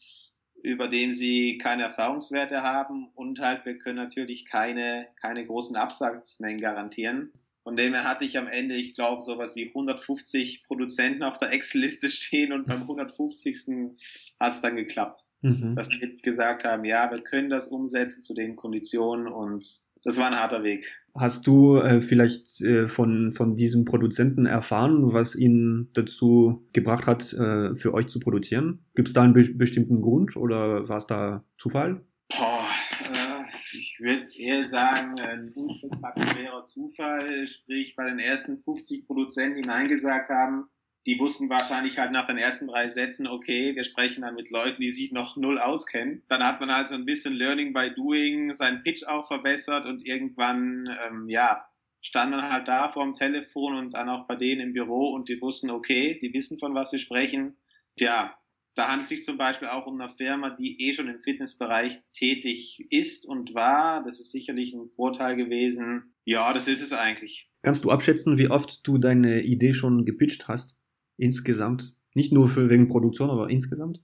über 0.62 0.88
den 0.88 1.12
sie 1.12 1.58
keine 1.58 1.84
Erfahrungswerte 1.84 2.62
haben 2.62 3.08
und 3.14 3.40
halt 3.40 3.64
wir 3.66 3.78
können 3.78 3.96
natürlich 3.96 4.46
keine, 4.46 5.08
keine 5.20 5.46
großen 5.46 5.76
Absatzmengen 5.76 6.60
garantieren. 6.60 7.32
Von 7.66 7.75
dem 7.75 7.94
her 7.94 8.04
hatte 8.04 8.25
ich 8.25 8.38
am 8.38 8.46
Ende, 8.46 8.76
ich 8.76 8.94
glaube, 8.94 9.20
sowas 9.22 9.56
wie 9.56 9.66
150 9.66 10.62
Produzenten 10.62 11.25
auf 11.25 11.38
der 11.38 11.50
Excel-Liste 11.50 12.08
stehen 12.10 12.52
und 12.52 12.68
beim 12.68 12.82
150. 12.82 13.96
hat 14.38 14.52
es 14.52 14.60
dann 14.60 14.76
geklappt. 14.76 15.25
Mhm. 15.40 15.75
Dass 15.75 15.88
die 15.88 15.98
gesagt 16.18 16.64
haben, 16.64 16.84
ja, 16.84 17.10
wir 17.10 17.22
können 17.22 17.50
das 17.50 17.66
umsetzen 17.66 18.22
zu 18.22 18.34
den 18.34 18.54
Konditionen 18.54 19.26
und 19.26 19.84
das 20.06 20.18
war 20.18 20.28
ein 20.28 20.38
harter 20.38 20.62
Weg. 20.62 20.94
Hast 21.18 21.48
du 21.48 21.78
äh, 21.78 22.00
vielleicht 22.00 22.60
äh, 22.62 22.86
von, 22.86 23.32
von 23.32 23.56
diesem 23.56 23.84
Produzenten 23.84 24.46
erfahren, 24.46 25.12
was 25.12 25.34
ihn 25.34 25.90
dazu 25.94 26.64
gebracht 26.72 27.08
hat, 27.08 27.32
äh, 27.32 27.75
für 27.75 27.92
euch 27.92 28.06
zu 28.06 28.20
produzieren? 28.20 28.84
Gibt 28.94 29.08
es 29.08 29.14
da 29.14 29.22
einen 29.22 29.32
be 29.32 29.42
bestimmten 29.54 30.00
Grund 30.00 30.36
oder 30.36 30.88
war 30.88 30.98
es 30.98 31.08
da 31.08 31.44
Zufall? 31.58 32.04
Boah, 32.28 32.64
äh, 33.00 33.76
ich 33.76 33.98
würde 34.00 34.28
eher 34.38 34.68
sagen, 34.68 35.18
ein 35.18 35.50
unspektakulärer 35.52 36.64
Zufall, 36.66 37.44
sprich 37.48 37.96
bei 37.96 38.08
den 38.08 38.20
ersten 38.20 38.60
50 38.60 39.06
Produzenten, 39.08 39.60
die 39.60 39.66
Nein 39.66 39.88
gesagt 39.88 40.28
haben, 40.28 40.68
die 41.06 41.20
wussten 41.20 41.48
wahrscheinlich 41.48 41.98
halt 41.98 42.10
nach 42.10 42.26
den 42.26 42.36
ersten 42.36 42.66
drei 42.66 42.88
Sätzen, 42.88 43.28
okay, 43.28 43.76
wir 43.76 43.84
sprechen 43.84 44.22
dann 44.22 44.34
mit 44.34 44.50
Leuten, 44.50 44.80
die 44.80 44.90
sich 44.90 45.12
noch 45.12 45.36
null 45.36 45.58
auskennen. 45.58 46.22
Dann 46.28 46.42
hat 46.42 46.60
man 46.60 46.75
halt 46.75 46.88
so 46.88 46.96
ein 46.96 47.04
bisschen 47.04 47.32
Learning 47.32 47.72
by 47.72 47.94
Doing, 47.94 48.52
seinen 48.52 48.82
Pitch 48.82 49.04
auch 49.04 49.26
verbessert 49.26 49.86
und 49.86 50.04
irgendwann, 50.04 50.92
ähm, 51.06 51.26
ja, 51.28 51.64
stand 52.02 52.32
man 52.32 52.50
halt 52.50 52.66
da 52.66 52.88
vor 52.88 53.04
dem 53.04 53.14
Telefon 53.14 53.76
und 53.76 53.94
dann 53.94 54.08
auch 54.08 54.26
bei 54.26 54.34
denen 54.34 54.60
im 54.60 54.72
Büro 54.72 55.10
und 55.10 55.28
die 55.28 55.40
wussten, 55.40 55.70
okay, 55.70 56.18
die 56.20 56.32
wissen 56.34 56.58
von 56.58 56.75
was 56.75 56.90
sie 56.90 56.98
sprechen. 56.98 57.56
Ja, 57.98 58.36
da 58.75 58.88
handelt 58.88 59.04
es 59.04 59.08
sich 59.08 59.25
zum 59.25 59.38
Beispiel 59.38 59.68
auch 59.68 59.86
um 59.86 60.00
eine 60.00 60.10
Firma, 60.10 60.50
die 60.50 60.86
eh 60.86 60.92
schon 60.92 61.08
im 61.08 61.22
Fitnessbereich 61.22 62.02
tätig 62.12 62.84
ist 62.90 63.26
und 63.26 63.54
war. 63.54 64.02
Das 64.02 64.20
ist 64.20 64.32
sicherlich 64.32 64.75
ein 64.75 64.90
Vorteil 64.90 65.36
gewesen. 65.36 66.14
Ja, 66.25 66.52
das 66.52 66.68
ist 66.68 66.82
es 66.82 66.92
eigentlich. 66.92 67.48
Kannst 67.62 67.84
du 67.84 67.90
abschätzen, 67.90 68.36
wie 68.36 68.48
oft 68.48 68.86
du 68.86 68.98
deine 68.98 69.42
Idee 69.42 69.72
schon 69.72 70.04
gepitcht 70.04 70.46
hast? 70.46 70.75
Insgesamt. 71.16 71.96
Nicht 72.14 72.32
nur 72.32 72.49
für 72.49 72.70
wegen 72.70 72.88
Produktion, 72.88 73.30
aber 73.30 73.50
insgesamt? 73.50 74.02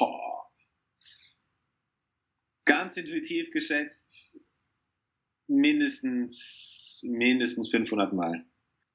Oh. 0.00 0.42
Ganz 2.64 2.96
intuitiv 2.96 3.50
geschätzt 3.50 4.44
mindestens, 5.48 7.04
mindestens 7.08 7.70
500 7.70 8.12
Mal. 8.12 8.44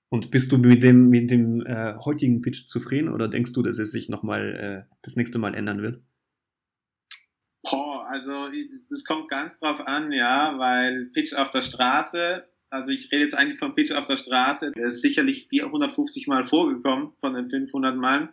Und 0.10 0.30
bist 0.30 0.52
du 0.52 0.58
mit 0.58 0.84
dem, 0.84 1.10
mit 1.10 1.32
dem 1.32 1.66
äh, 1.66 1.96
heutigen 1.98 2.42
Pitch 2.42 2.68
zufrieden 2.68 3.10
oder 3.10 3.28
denkst 3.28 3.54
du, 3.54 3.64
dass 3.64 3.80
es 3.80 3.92
sich 3.92 4.10
nochmal 4.10 4.86
äh, 4.88 4.96
das 5.02 5.16
nächste 5.16 5.40
Mal 5.40 5.56
ändern 5.56 5.82
wird? 5.82 6.04
Boah, 7.64 8.06
also 8.08 8.48
das 8.90 9.04
kommt 9.06 9.30
ganz 9.30 9.60
drauf 9.60 9.80
an, 9.80 10.12
ja, 10.12 10.60
weil 10.60 11.10
Pitch 11.14 11.34
auf 11.34 11.50
der 11.50 11.64
Straße, 11.64 12.48
also 12.74 12.92
ich 12.92 13.12
rede 13.12 13.22
jetzt 13.22 13.38
eigentlich 13.38 13.60
vom 13.60 13.76
Pitch 13.76 13.92
auf 13.92 14.06
der 14.06 14.18
Straße, 14.18 14.72
der 14.72 14.88
ist 14.88 15.02
sicherlich 15.02 15.48
450 15.50 16.28
Mal 16.28 16.46
vorgekommen 16.46 17.12
von 17.22 17.34
den 17.36 17.50
500 17.50 17.98
Mal. 17.98 18.30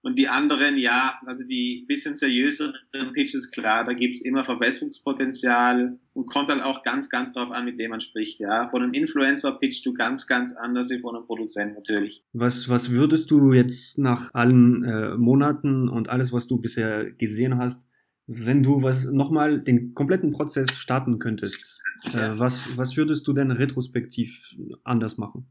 Und 0.00 0.16
die 0.16 0.28
anderen, 0.28 0.76
ja, 0.76 1.18
also 1.26 1.44
die 1.44 1.84
bisschen 1.88 2.14
seriöseren 2.14 3.12
Pitches, 3.12 3.50
klar, 3.50 3.84
da 3.84 3.94
gibt's 3.94 4.20
immer 4.20 4.44
Verbesserungspotenzial 4.44 5.98
und 6.12 6.26
kommt 6.26 6.50
dann 6.50 6.60
auch 6.60 6.84
ganz, 6.84 7.10
ganz 7.10 7.32
drauf 7.32 7.50
an, 7.50 7.64
mit 7.64 7.78
wem 7.78 7.90
man 7.90 8.00
spricht, 8.00 8.38
ja. 8.38 8.70
Von 8.70 8.82
einem 8.82 8.92
Influencer 8.92 9.58
pitchst 9.58 9.84
du 9.84 9.92
ganz, 9.92 10.28
ganz 10.28 10.54
anders 10.56 10.88
wie 10.90 11.00
von 11.00 11.16
einem 11.16 11.26
Produzent 11.26 11.74
natürlich. 11.74 12.24
Was, 12.32 12.68
was 12.68 12.90
würdest 12.90 13.28
du 13.32 13.52
jetzt 13.52 13.98
nach 13.98 14.32
allen 14.34 14.84
äh, 14.84 15.16
Monaten 15.16 15.88
und 15.88 16.08
alles, 16.08 16.32
was 16.32 16.46
du 16.46 16.58
bisher 16.58 17.10
gesehen 17.10 17.58
hast, 17.58 17.88
wenn 18.28 18.62
du 18.62 18.82
was 18.82 19.06
nochmal 19.06 19.60
den 19.60 19.94
kompletten 19.94 20.30
Prozess 20.32 20.70
starten 20.72 21.18
könntest, 21.18 21.82
äh, 22.04 22.38
was, 22.38 22.76
was 22.76 22.96
würdest 22.96 23.26
du 23.26 23.32
denn 23.32 23.50
retrospektiv 23.50 24.54
anders 24.84 25.18
machen? 25.18 25.48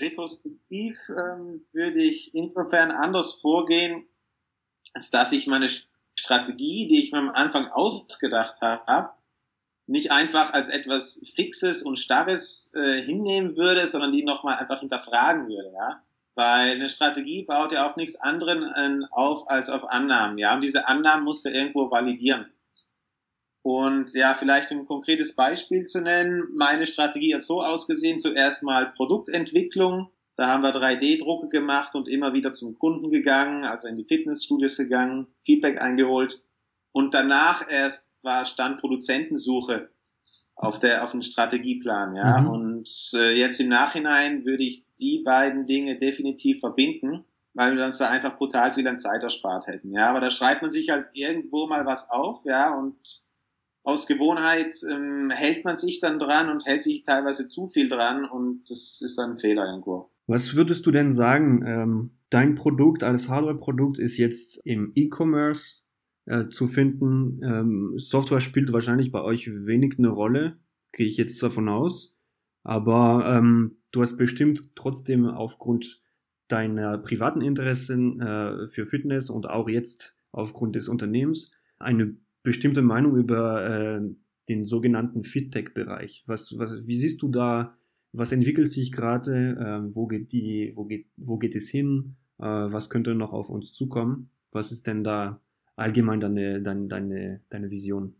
retrospektiv 0.00 0.96
ähm, 1.10 1.66
würde 1.72 2.00
ich 2.00 2.34
insofern 2.34 2.90
anders 2.90 3.40
vorgehen, 3.40 4.06
als 4.94 5.10
dass 5.10 5.32
ich 5.32 5.46
meine 5.46 5.68
Strategie, 6.18 6.86
die 6.86 7.02
ich 7.02 7.12
mir 7.12 7.18
am 7.18 7.30
Anfang 7.30 7.68
ausgedacht 7.68 8.60
habe, 8.60 9.10
nicht 9.86 10.12
einfach 10.12 10.52
als 10.52 10.68
etwas 10.68 11.22
Fixes 11.34 11.82
und 11.82 11.98
Starres 11.98 12.70
äh, 12.74 13.02
hinnehmen 13.02 13.56
würde, 13.56 13.86
sondern 13.86 14.12
die 14.12 14.22
nochmal 14.22 14.58
einfach 14.58 14.80
hinterfragen 14.80 15.48
würde, 15.48 15.70
ja. 15.72 16.02
Weil 16.38 16.76
eine 16.76 16.88
Strategie 16.88 17.42
baut 17.42 17.72
ja 17.72 17.84
auf 17.84 17.96
nichts 17.96 18.14
anderem 18.14 18.62
äh, 18.62 19.04
auf 19.10 19.50
als 19.50 19.68
auf 19.68 19.90
Annahmen, 19.90 20.38
ja. 20.38 20.54
Und 20.54 20.62
diese 20.62 20.86
Annahmen 20.86 21.24
musst 21.24 21.44
du 21.44 21.48
irgendwo 21.48 21.90
validieren. 21.90 22.46
Und 23.62 24.14
ja, 24.14 24.34
vielleicht 24.34 24.70
ein 24.70 24.86
konkretes 24.86 25.34
Beispiel 25.34 25.82
zu 25.82 26.00
nennen, 26.00 26.44
meine 26.54 26.86
Strategie 26.86 27.34
hat 27.34 27.42
so 27.42 27.60
ausgesehen, 27.60 28.20
zuerst 28.20 28.62
mal 28.62 28.92
Produktentwicklung. 28.92 30.12
Da 30.36 30.46
haben 30.46 30.62
wir 30.62 30.70
3D-Drucke 30.70 31.48
gemacht 31.48 31.96
und 31.96 32.06
immer 32.06 32.32
wieder 32.34 32.52
zum 32.52 32.78
Kunden 32.78 33.10
gegangen, 33.10 33.64
also 33.64 33.88
in 33.88 33.96
die 33.96 34.04
Fitnessstudios 34.04 34.76
gegangen, 34.76 35.26
Feedback 35.44 35.82
eingeholt. 35.82 36.40
Und 36.92 37.14
danach 37.14 37.68
erst 37.68 38.14
war 38.22 38.44
Stand 38.44 38.78
Produzentensuche 38.78 39.90
auf 40.58 40.80
der 40.80 41.04
auf 41.04 41.12
dem 41.12 41.22
Strategieplan, 41.22 42.14
ja. 42.16 42.42
Mhm. 42.42 42.48
Und 42.48 43.10
äh, 43.14 43.32
jetzt 43.38 43.60
im 43.60 43.68
Nachhinein 43.68 44.44
würde 44.44 44.64
ich 44.64 44.84
die 45.00 45.22
beiden 45.24 45.66
Dinge 45.66 45.98
definitiv 45.98 46.60
verbinden, 46.60 47.24
weil 47.54 47.76
wir 47.76 47.84
uns 47.84 47.98
da 47.98 48.08
einfach 48.08 48.36
brutal 48.36 48.72
viel 48.72 48.86
an 48.88 48.98
Zeit 48.98 49.22
erspart 49.22 49.68
hätten, 49.68 49.90
ja. 49.90 50.10
Aber 50.10 50.20
da 50.20 50.30
schreibt 50.30 50.62
man 50.62 50.70
sich 50.70 50.90
halt 50.90 51.06
irgendwo 51.14 51.66
mal 51.68 51.86
was 51.86 52.10
auf, 52.10 52.42
ja, 52.44 52.76
und 52.76 52.96
aus 53.84 54.06
Gewohnheit 54.06 54.74
ähm, 54.92 55.30
hält 55.30 55.64
man 55.64 55.76
sich 55.76 56.00
dann 56.00 56.18
dran 56.18 56.50
und 56.50 56.66
hält 56.66 56.82
sich 56.82 57.04
teilweise 57.04 57.46
zu 57.46 57.68
viel 57.68 57.88
dran 57.88 58.24
und 58.26 58.68
das 58.68 59.00
ist 59.00 59.16
dann 59.16 59.30
ein 59.30 59.36
Fehler 59.38 59.64
irgendwo. 59.66 60.10
Was 60.26 60.56
würdest 60.56 60.84
du 60.84 60.90
denn 60.90 61.12
sagen? 61.12 61.64
Ähm, 61.64 62.10
dein 62.30 62.56
Produkt 62.56 63.02
als 63.02 63.28
Hardware-Produkt 63.28 63.98
ist 63.98 64.18
jetzt 64.18 64.60
im 64.64 64.92
E-Commerce 64.94 65.82
äh, 66.28 66.48
zu 66.50 66.68
finden. 66.68 67.40
Ähm, 67.42 67.92
Software 67.96 68.40
spielt 68.40 68.72
wahrscheinlich 68.72 69.10
bei 69.10 69.22
euch 69.22 69.48
wenig 69.48 69.98
eine 69.98 70.08
Rolle, 70.08 70.58
gehe 70.92 71.06
ich 71.06 71.16
jetzt 71.16 71.42
davon 71.42 71.68
aus. 71.68 72.14
Aber 72.64 73.24
ähm, 73.26 73.78
du 73.92 74.02
hast 74.02 74.16
bestimmt 74.18 74.76
trotzdem 74.76 75.26
aufgrund 75.26 76.02
deiner 76.48 76.98
privaten 76.98 77.40
Interessen 77.40 78.20
äh, 78.20 78.68
für 78.68 78.86
Fitness 78.86 79.30
und 79.30 79.48
auch 79.48 79.68
jetzt 79.68 80.18
aufgrund 80.30 80.76
des 80.76 80.88
Unternehmens 80.88 81.50
eine 81.78 82.14
bestimmte 82.42 82.82
Meinung 82.82 83.16
über 83.16 83.66
äh, 83.66 84.00
den 84.48 84.64
sogenannten 84.64 85.24
FitTech-Bereich. 85.24 86.24
Was, 86.26 86.58
was, 86.58 86.86
wie 86.86 86.96
siehst 86.96 87.22
du 87.22 87.28
da, 87.28 87.74
was 88.12 88.32
entwickelt 88.32 88.68
sich 88.68 88.92
gerade, 88.92 89.56
äh, 89.90 89.94
wo 89.94 90.06
geht 90.06 90.32
die, 90.32 90.72
wo 90.74 90.84
geht, 90.84 91.06
wo 91.16 91.38
geht 91.38 91.54
es 91.54 91.68
hin, 91.68 92.16
äh, 92.38 92.44
was 92.44 92.90
könnte 92.90 93.14
noch 93.14 93.32
auf 93.32 93.50
uns 93.50 93.72
zukommen? 93.72 94.30
Was 94.52 94.72
ist 94.72 94.86
denn 94.86 95.04
da 95.04 95.40
allgemein 95.78 96.20
deine, 96.20 96.62
deine, 96.62 96.88
deine, 96.88 97.40
deine 97.50 97.70
Vision? 97.70 98.14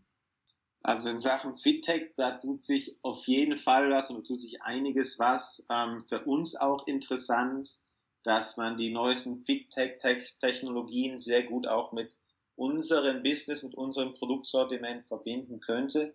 Also 0.81 1.09
in 1.09 1.19
Sachen 1.19 1.57
FitTech, 1.57 2.13
da 2.15 2.37
tut 2.37 2.61
sich 2.63 2.97
auf 3.01 3.27
jeden 3.27 3.57
Fall 3.57 3.89
was 3.89 4.09
und 4.09 4.19
da 4.19 4.23
tut 4.23 4.39
sich 4.39 4.61
einiges 4.61 5.19
was. 5.19 5.65
Ähm, 5.69 6.05
für 6.07 6.23
uns 6.23 6.55
auch 6.55 6.87
interessant, 6.87 7.79
dass 8.23 8.57
man 8.57 8.77
die 8.77 8.91
neuesten 8.91 9.43
FitTech-Technologien 9.43 11.17
sehr 11.17 11.43
gut 11.43 11.67
auch 11.67 11.91
mit 11.91 12.17
unserem 12.59 13.23
Business 13.23 13.63
mit 13.63 13.73
unserem 13.75 14.13
Produktsortiment 14.13 15.07
verbinden 15.07 15.61
könnte. 15.61 16.13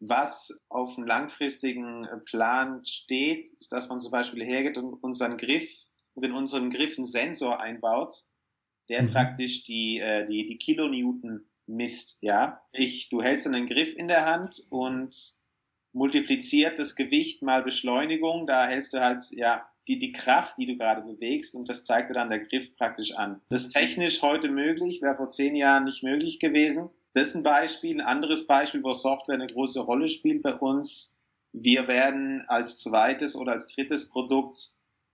Was 0.00 0.54
auf 0.68 0.98
einem 0.98 1.06
langfristigen 1.06 2.04
äh, 2.04 2.18
Plan 2.18 2.84
steht, 2.84 3.48
ist, 3.54 3.72
dass 3.72 3.88
man 3.88 3.98
zum 3.98 4.10
Beispiel 4.10 4.44
hergeht 4.44 4.76
und 4.76 4.94
unseren 4.94 5.38
Griff 5.38 5.70
und 6.14 6.24
in 6.24 6.32
unseren 6.32 6.68
Griff 6.68 6.98
einen 6.98 7.04
Sensor 7.04 7.58
einbaut, 7.58 8.24
der 8.88 9.02
mhm. 9.02 9.10
praktisch 9.10 9.64
die, 9.64 10.00
äh, 10.00 10.26
die, 10.26 10.46
die 10.46 10.58
Kilonewton 10.58 11.46
misst, 11.66 12.18
ja. 12.20 12.60
Ich, 12.72 13.08
du 13.08 13.22
hältst 13.22 13.46
einen 13.46 13.66
Griff 13.66 13.96
in 13.96 14.08
der 14.08 14.26
Hand 14.26 14.64
und 14.70 15.34
multipliziert 15.92 16.78
das 16.78 16.96
Gewicht 16.96 17.42
mal 17.42 17.62
Beschleunigung, 17.62 18.46
da 18.46 18.66
hältst 18.66 18.94
du 18.94 19.00
halt, 19.00 19.24
ja, 19.32 19.66
die, 19.88 19.98
die 19.98 20.12
Kraft, 20.12 20.58
die 20.58 20.66
du 20.66 20.76
gerade 20.76 21.02
bewegst 21.02 21.54
und 21.54 21.68
das 21.68 21.84
zeigt 21.84 22.10
dir 22.10 22.14
dann 22.14 22.30
der 22.30 22.40
Griff 22.40 22.74
praktisch 22.76 23.16
an. 23.16 23.40
Das 23.48 23.64
ist 23.64 23.72
technisch 23.72 24.22
heute 24.22 24.48
möglich, 24.48 25.02
wäre 25.02 25.16
vor 25.16 25.28
zehn 25.28 25.56
Jahren 25.56 25.84
nicht 25.84 26.02
möglich 26.02 26.38
gewesen. 26.38 26.90
Das 27.14 27.28
ist 27.28 27.34
ein 27.34 27.42
Beispiel. 27.42 28.00
Ein 28.00 28.06
anderes 28.06 28.46
Beispiel, 28.46 28.82
wo 28.82 28.94
Software 28.94 29.34
eine 29.34 29.46
große 29.46 29.80
Rolle 29.80 30.08
spielt 30.08 30.42
bei 30.42 30.54
uns. 30.54 31.18
Wir 31.52 31.88
werden 31.88 32.44
als 32.46 32.78
zweites 32.78 33.36
oder 33.36 33.52
als 33.52 33.66
drittes 33.66 34.08
Produkt 34.08 34.70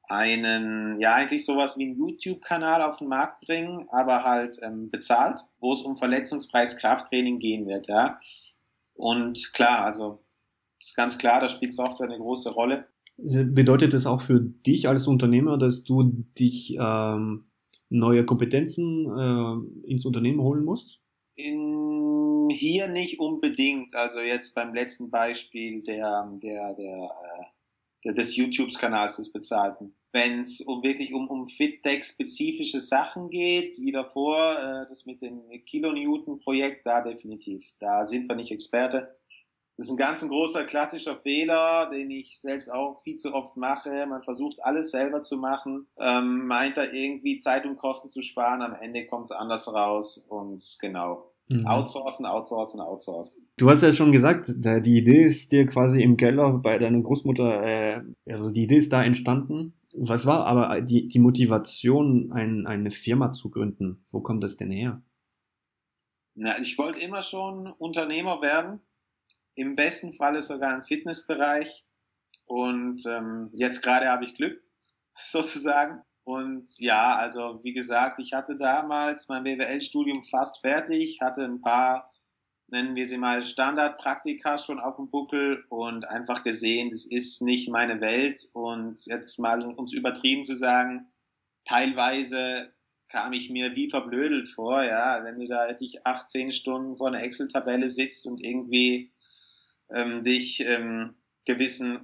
einen, 0.09 0.99
ja 1.01 1.15
eigentlich 1.15 1.45
sowas 1.45 1.79
wie 1.79 1.85
einen 1.85 1.97
YouTube-Kanal 1.97 2.83
auf 2.83 2.99
den 2.99 3.09
Markt 3.09 3.43
bringen, 3.47 3.87
aber 3.91 4.25
halt 4.25 4.59
ähm, 4.63 4.91
bezahlt, 4.91 5.41
wo 5.61 5.73
es 5.73 5.83
um 5.83 5.97
Verletzungspreis 5.97 6.79
Krafttraining 6.79 7.39
gehen 7.39 7.67
wird, 7.67 7.89
ja. 7.89 8.19
Und 8.95 9.53
klar, 9.53 9.85
also 9.85 10.25
ist 10.81 10.97
ganz 10.97 11.19
klar, 11.19 11.41
da 11.41 11.49
spielt 11.49 11.73
Software 11.73 12.09
eine 12.09 12.19
große 12.19 12.51
Rolle. 12.53 12.87
Bedeutet 13.17 13.95
das 13.95 14.07
auch 14.07 14.21
für 14.21 14.41
dich 14.41 14.89
als 14.89 15.09
Unternehmer, 15.09 15.59
dass 15.59 15.83
du 15.83 16.05
dich 16.39 16.77
ähm, 16.81 17.49
neue 17.89 18.25
Kompetenzen 18.25 19.07
äh, 19.07 19.91
ins 19.91 20.05
Unternehmen 20.05 20.41
holen 20.41 20.65
musst? 20.65 21.01
In, 21.35 22.49
hier 22.51 22.89
nicht 22.89 23.19
unbedingt. 23.19 23.95
Also 23.95 24.21
jetzt 24.21 24.55
beim 24.55 24.75
letzten 24.75 25.11
Beispiel 25.11 25.83
der, 25.83 26.31
der, 26.43 26.75
der, 26.75 26.75
äh, 26.75 26.77
der 26.77 27.58
des 28.05 28.37
YouTube-Kanals 28.37 29.17
des 29.17 29.33
Bezahlten. 29.33 29.95
Wenn 30.13 30.41
es 30.41 30.61
um 30.61 30.83
wirklich 30.83 31.13
um, 31.13 31.29
um 31.29 31.49
FitTech-spezifische 31.49 32.81
Sachen 32.81 33.31
geht, 33.31 33.73
wie 33.81 33.93
davor, 33.93 34.53
äh, 34.59 34.87
das 34.89 35.07
mit 35.07 35.21
dem 35.21 35.43
Kilonewton-Projekt, 35.67 36.87
da 36.87 37.03
definitiv. 37.03 37.65
Da 37.79 38.05
sind 38.05 38.29
wir 38.29 38.37
nicht 38.37 38.51
Experte 38.51 39.19
das 39.79 39.87
ist 39.87 39.93
ein 39.93 39.97
ganz 39.97 40.23
ein 40.25 40.29
großer 40.29 40.65
klassischer 40.65 41.17
Fehler, 41.17 41.89
den 41.89 42.11
ich 42.11 42.41
selbst 42.41 42.69
auch 42.69 43.01
viel 43.01 43.15
zu 43.15 43.33
oft 43.33 43.57
mache. 43.57 44.07
Man 44.07 44.25
versucht 44.25 44.57
alles 44.65 44.91
selber 44.91 45.21
zu 45.21 45.37
machen, 45.37 45.87
ähm, 46.01 46.49
meint 46.49 46.77
da 46.77 46.83
irgendwie 46.83 47.37
Zeit 47.37 47.65
und 47.65 47.77
Kosten 47.77 48.09
zu 48.09 48.21
sparen, 48.21 48.61
am 48.61 48.75
Ende 48.75 49.07
kommt 49.07 49.27
es 49.27 49.31
anders 49.31 49.73
raus 49.73 50.27
und 50.29 50.79
genau. 50.81 51.33
Mhm. 51.49 51.67
Outsourcen, 51.67 52.27
outsourcen, 52.27 52.81
outsourcen. 52.81 53.49
Du 53.57 53.71
hast 53.71 53.83
ja 53.83 53.93
schon 53.93 54.13
gesagt, 54.13 54.49
die 54.49 54.99
Idee 54.99 55.25
ist 55.25 55.51
dir 55.51 55.67
quasi 55.67 56.03
im 56.03 56.17
Keller 56.17 56.53
bei 56.53 56.79
deiner 56.79 57.01
Großmutter, 57.01 57.63
äh, 57.65 58.03
also 58.29 58.51
die 58.51 58.65
Idee 58.65 58.77
ist 58.77 58.93
da 58.93 59.03
entstanden. 59.03 59.75
Was 59.95 60.27
war 60.27 60.47
aber 60.47 60.83
die, 60.83 61.09
die 61.09 61.19
Motivation, 61.19 62.31
ein, 62.33 62.67
eine 62.67 62.91
Firma 62.91 63.33
zu 63.33 63.51
gründen? 63.51 64.05
Wo 64.11 64.21
kommt 64.21 64.45
das 64.45 64.59
denn 64.59 64.71
her? 64.71 65.03
Na, 66.35 66.59
ich 66.59 66.77
wollte 66.77 67.01
immer 67.01 67.23
schon 67.23 67.73
Unternehmer 67.79 68.43
werden 68.43 68.81
im 69.59 69.75
besten 69.75 70.13
Falle 70.13 70.43
sogar 70.43 70.75
im 70.75 70.83
Fitnessbereich. 70.83 71.85
Und 72.47 73.05
ähm, 73.07 73.51
jetzt 73.55 73.83
gerade 73.83 74.09
habe 74.09 74.25
ich 74.25 74.35
Glück, 74.35 74.63
sozusagen. 75.17 76.03
Und 76.29 76.79
ja, 76.79 77.17
also 77.17 77.61
wie 77.63 77.73
gesagt, 77.73 78.19
ich 78.19 78.35
hatte 78.35 78.59
damals 78.59 79.31
mein 79.31 79.45
BWL-Studium 79.45 80.25
fast 80.25 80.61
fertig, 80.61 81.23
hatte 81.23 81.43
ein 81.43 81.63
paar, 81.63 82.13
nennen 82.67 82.97
wir 82.97 83.07
sie 83.07 83.17
mal 83.17 83.41
Standardpraktika 83.41 84.59
schon 84.59 84.79
auf 84.79 84.97
dem 84.97 85.09
Buckel 85.09 85.65
und 85.71 86.07
einfach 86.07 86.45
gesehen, 86.45 86.91
das 86.91 87.07
ist 87.07 87.41
nicht 87.41 87.71
meine 87.71 88.03
Welt. 88.03 88.47
Und 88.53 89.07
jetzt 89.07 89.39
mal, 89.39 89.65
um 89.65 89.87
es 89.87 89.95
übertrieben 89.95 90.45
zu 90.45 90.55
sagen, 90.55 91.09
teilweise 91.65 92.75
kam 93.09 93.33
ich 93.33 93.49
mir 93.49 93.75
wie 93.75 93.89
verblödelt 93.89 94.51
vor, 94.51 94.83
ja, 94.83 95.25
wenn 95.25 95.39
du 95.39 95.47
da 95.47 95.67
hätte 95.67 95.85
ich 95.85 96.05
18 96.05 96.51
Stunden 96.51 96.99
vor 96.99 97.07
einer 97.09 97.23
Excel-Tabelle 97.23 97.89
sitzt 97.89 98.27
und 98.27 98.45
irgendwie 98.45 99.15
ähm, 99.89 100.23
dich 100.23 100.61
ähm, 100.61 101.15
gewissen 101.47 101.97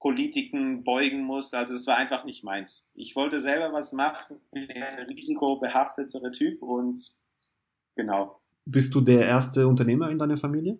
Unternehmenspolitiken 0.00 0.84
beugen 0.84 1.24
musst. 1.24 1.54
Also 1.54 1.74
es 1.74 1.86
war 1.86 1.96
einfach 1.96 2.24
nicht 2.24 2.44
meins. 2.44 2.90
Ich 2.94 3.16
wollte 3.16 3.40
selber 3.40 3.72
was 3.72 3.92
machen, 3.92 4.38
bin 4.52 4.68
ein 4.70 5.06
risikobehaftetere 5.06 6.30
Typ 6.30 6.62
und 6.62 6.96
genau. 7.94 8.40
Bist 8.64 8.94
du 8.94 9.00
der 9.00 9.26
erste 9.26 9.66
Unternehmer 9.66 10.10
in 10.10 10.18
deiner 10.18 10.36
Familie? 10.36 10.78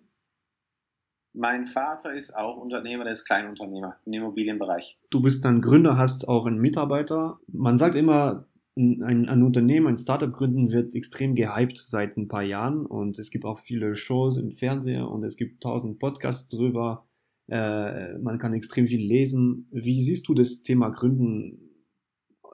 Mein 1.33 1.65
Vater 1.65 2.13
ist 2.13 2.35
auch 2.35 2.57
Unternehmer, 2.57 3.03
der 3.03 3.13
ist 3.13 3.25
Kleinunternehmer 3.25 3.97
im 4.05 4.13
Immobilienbereich. 4.13 4.99
Du 5.11 5.21
bist 5.21 5.45
dann 5.45 5.61
Gründer, 5.61 5.95
hast 5.95 6.27
auch 6.27 6.47
einen 6.47 6.57
Mitarbeiter. 6.57 7.39
Man 7.47 7.77
sagt 7.77 7.95
immer, 7.95 8.47
ein, 8.75 9.27
ein 9.27 9.43
Unternehmen, 9.43 9.87
ein 9.87 9.97
Startup 9.97 10.31
gründen 10.31 10.71
wird 10.71 10.95
extrem 10.95 11.35
gehypt 11.35 11.77
seit 11.77 12.17
ein 12.17 12.27
paar 12.27 12.43
Jahren 12.43 12.85
und 12.85 13.17
es 13.19 13.29
gibt 13.29 13.45
auch 13.45 13.59
viele 13.59 13.95
Shows 13.95 14.37
im 14.37 14.51
Fernseher 14.51 15.09
und 15.09 15.23
es 15.23 15.37
gibt 15.37 15.61
tausend 15.63 15.99
Podcasts 15.99 16.47
drüber. 16.47 17.06
Äh, 17.49 18.17
man 18.17 18.37
kann 18.37 18.53
extrem 18.53 18.87
viel 18.87 19.01
lesen. 19.01 19.67
Wie 19.71 20.01
siehst 20.01 20.27
du 20.27 20.33
das 20.33 20.63
Thema 20.63 20.89
Gründen? 20.89 21.59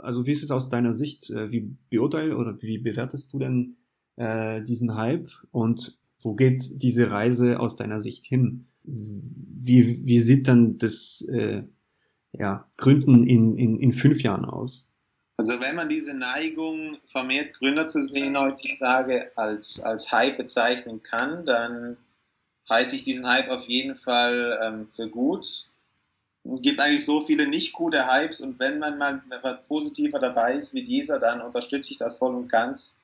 Also 0.02 0.26
wie 0.26 0.32
ist 0.32 0.44
es 0.44 0.52
aus 0.52 0.70
deiner 0.70 0.94
Sicht? 0.94 1.30
Äh, 1.30 1.52
wie 1.52 1.76
beurteilst 1.90 2.36
oder 2.36 2.62
wie 2.62 2.78
bewertest 2.78 3.34
du 3.34 3.40
denn 3.40 3.78
äh, 4.18 4.62
diesen 4.62 4.96
Hype 4.96 5.30
und 5.52 5.98
wo 6.22 6.36
geht 6.36 6.82
diese 6.82 7.12
Reise 7.12 7.60
aus 7.60 7.76
deiner 7.76 8.00
Sicht 8.00 8.26
hin? 8.26 8.68
Wie, 8.84 10.06
wie 10.06 10.20
sieht 10.20 10.48
dann 10.48 10.78
das 10.78 11.26
äh, 11.32 11.64
ja, 12.34 12.68
Gründen 12.78 13.28
in, 13.28 13.58
in, 13.58 13.80
in 13.80 13.94
fünf 13.94 14.22
Jahren 14.22 14.46
aus? 14.46 14.86
Also 15.38 15.60
wenn 15.60 15.76
man 15.76 15.90
diese 15.90 16.14
Neigung, 16.14 16.98
vermehrt 17.06 17.54
Gründer 17.56 17.88
zu 17.88 18.02
sehen 18.02 18.38
heutzutage 18.38 19.32
als, 19.36 19.80
als 19.80 20.12
Hype 20.12 20.38
bezeichnen 20.38 21.02
kann, 21.02 21.46
dann 21.46 21.98
heiße 22.70 22.96
ich 22.96 23.04
diesen 23.04 23.28
Hype 23.28 23.50
auf 23.50 23.68
jeden 23.68 23.96
Fall 23.96 24.60
ähm, 24.64 24.88
für 24.90 25.10
gut. 25.10 25.70
Es 26.46 26.62
gibt 26.62 26.82
eigentlich 26.82 27.06
so 27.06 27.22
viele 27.22 27.48
nicht 27.48 27.74
gute 27.74 28.12
Hypes 28.12 28.42
und 28.42 28.60
wenn 28.60 28.80
man 28.80 28.98
mal 28.98 29.22
positiver 29.68 30.20
dabei 30.20 30.54
ist 30.54 30.74
wie 30.74 30.84
dieser, 30.84 31.20
dann 31.20 31.42
unterstütze 31.42 31.92
ich 31.92 31.98
das 31.98 32.18
voll 32.18 32.36
und 32.36 32.50
ganz. 32.50 33.00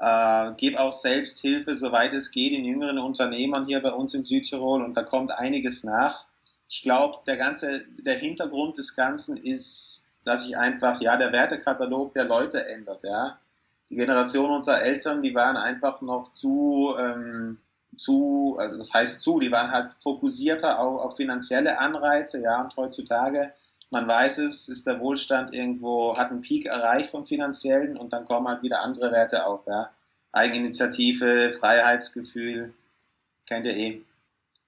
Äh, 0.00 0.52
gebe 0.56 0.78
auch 0.78 0.92
Selbsthilfe, 0.92 1.74
soweit 1.74 2.14
es 2.14 2.30
geht, 2.30 2.52
in 2.52 2.64
jüngeren 2.64 2.98
Unternehmern 2.98 3.66
hier 3.66 3.80
bei 3.80 3.92
uns 3.92 4.14
in 4.14 4.22
Südtirol 4.22 4.82
und 4.82 4.96
da 4.96 5.02
kommt 5.02 5.32
einiges 5.32 5.84
nach. 5.84 6.26
Ich 6.68 6.82
glaube, 6.82 7.18
der 7.26 7.36
ganze, 7.36 7.84
der 7.98 8.16
Hintergrund 8.16 8.76
des 8.76 8.94
Ganzen 8.94 9.36
ist 9.36 10.08
dass 10.28 10.44
sich 10.44 10.56
einfach, 10.56 11.00
ja, 11.00 11.16
der 11.16 11.32
Wertekatalog 11.32 12.12
der 12.12 12.24
Leute 12.24 12.66
ändert, 12.68 13.02
ja. 13.02 13.38
Die 13.90 13.96
Generation 13.96 14.50
unserer 14.50 14.82
Eltern, 14.82 15.22
die 15.22 15.34
waren 15.34 15.56
einfach 15.56 16.02
noch 16.02 16.30
zu, 16.30 16.94
ähm, 16.98 17.58
zu, 17.98 18.56
also 18.58 18.76
das 18.76 18.94
heißt 18.94 19.20
zu, 19.20 19.38
die 19.38 19.50
waren 19.50 19.70
halt 19.70 19.94
fokussierter 19.98 20.78
auf, 20.78 21.00
auf 21.00 21.16
finanzielle 21.16 21.78
Anreize, 21.80 22.42
ja, 22.42 22.62
und 22.62 22.76
heutzutage, 22.76 23.52
man 23.90 24.08
weiß 24.08 24.38
es, 24.38 24.68
ist 24.68 24.86
der 24.86 25.00
Wohlstand 25.00 25.52
irgendwo, 25.54 26.16
hat 26.16 26.30
einen 26.30 26.40
Peak 26.40 26.66
erreicht 26.66 27.10
vom 27.10 27.24
finanziellen 27.24 27.96
und 27.96 28.12
dann 28.12 28.24
kommen 28.24 28.48
halt 28.48 28.62
wieder 28.62 28.82
andere 28.82 29.12
Werte 29.12 29.46
auf, 29.46 29.60
ja. 29.66 29.90
Eigeninitiative, 30.32 31.52
Freiheitsgefühl, 31.52 32.74
kennt 33.46 33.66
ihr 33.66 33.76
eh. 33.76 34.02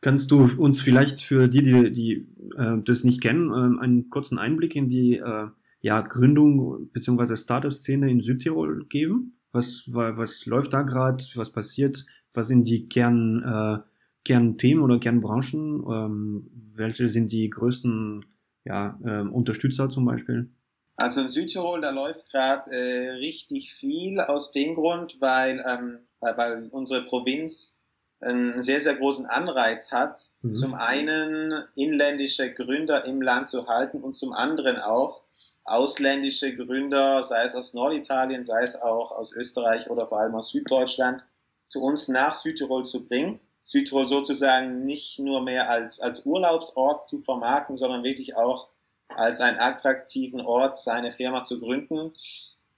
Kannst 0.00 0.30
du 0.30 0.48
uns 0.56 0.80
vielleicht 0.80 1.20
für 1.20 1.48
die, 1.48 1.62
die, 1.62 1.92
die 1.92 2.12
äh, 2.56 2.82
das 2.82 3.04
nicht 3.04 3.20
kennen, 3.20 3.50
äh, 3.50 3.82
einen 3.82 4.08
kurzen 4.08 4.38
Einblick 4.38 4.74
in 4.74 4.88
die 4.88 5.16
äh, 5.18 5.48
ja, 5.82 6.00
Gründung 6.00 6.90
bzw. 6.92 7.36
Startup-Szene 7.36 8.10
in 8.10 8.20
Südtirol 8.20 8.86
geben? 8.88 9.36
Was, 9.52 9.84
was 9.86 10.46
läuft 10.46 10.72
da 10.72 10.82
gerade? 10.82 11.24
Was 11.34 11.50
passiert? 11.50 12.06
Was 12.32 12.48
sind 12.48 12.66
die 12.66 12.88
Kern, 12.88 13.42
äh, 13.42 13.90
Kernthemen 14.24 14.82
oder 14.82 14.98
Kernbranchen? 14.98 15.84
Ähm, 15.90 16.50
welche 16.74 17.08
sind 17.08 17.32
die 17.32 17.48
größten 17.50 18.20
ja, 18.64 18.98
äh, 19.04 19.22
Unterstützer 19.22 19.88
zum 19.88 20.04
Beispiel? 20.04 20.50
Also 20.96 21.22
in 21.22 21.28
Südtirol, 21.28 21.80
da 21.80 21.90
läuft 21.90 22.30
gerade 22.30 22.70
äh, 22.70 23.10
richtig 23.12 23.72
viel 23.72 24.20
aus 24.20 24.52
dem 24.52 24.74
Grund, 24.74 25.16
weil, 25.20 25.64
ähm, 25.66 26.00
weil, 26.20 26.36
weil 26.36 26.68
unsere 26.70 27.04
Provinz 27.04 27.80
einen 28.20 28.60
sehr, 28.60 28.80
sehr 28.80 28.96
großen 28.96 29.24
Anreiz 29.24 29.92
hat, 29.92 30.18
mhm. 30.42 30.52
zum 30.52 30.74
einen 30.74 31.64
inländische 31.74 32.52
Gründer 32.52 33.04
im 33.06 33.22
Land 33.22 33.48
zu 33.48 33.66
halten 33.66 34.02
und 34.02 34.14
zum 34.14 34.32
anderen 34.32 34.76
auch 34.76 35.22
ausländische 35.64 36.54
Gründer, 36.54 37.22
sei 37.22 37.44
es 37.44 37.54
aus 37.54 37.74
Norditalien, 37.74 38.42
sei 38.42 38.62
es 38.62 38.76
auch 38.80 39.12
aus 39.12 39.32
Österreich 39.32 39.88
oder 39.88 40.06
vor 40.06 40.20
allem 40.20 40.34
aus 40.34 40.50
Süddeutschland, 40.50 41.24
zu 41.70 41.80
uns 41.80 42.08
nach 42.08 42.34
Südtirol 42.34 42.84
zu 42.84 43.06
bringen. 43.06 43.38
Südtirol 43.62 44.08
sozusagen 44.08 44.84
nicht 44.84 45.20
nur 45.20 45.40
mehr 45.40 45.70
als, 45.70 46.00
als 46.00 46.26
Urlaubsort 46.26 47.08
zu 47.08 47.22
vermarkten, 47.22 47.76
sondern 47.76 48.02
wirklich 48.02 48.36
auch 48.36 48.70
als 49.08 49.40
einen 49.40 49.58
attraktiven 49.58 50.40
Ort, 50.40 50.76
seine 50.76 51.12
Firma 51.12 51.44
zu 51.44 51.60
gründen. 51.60 52.12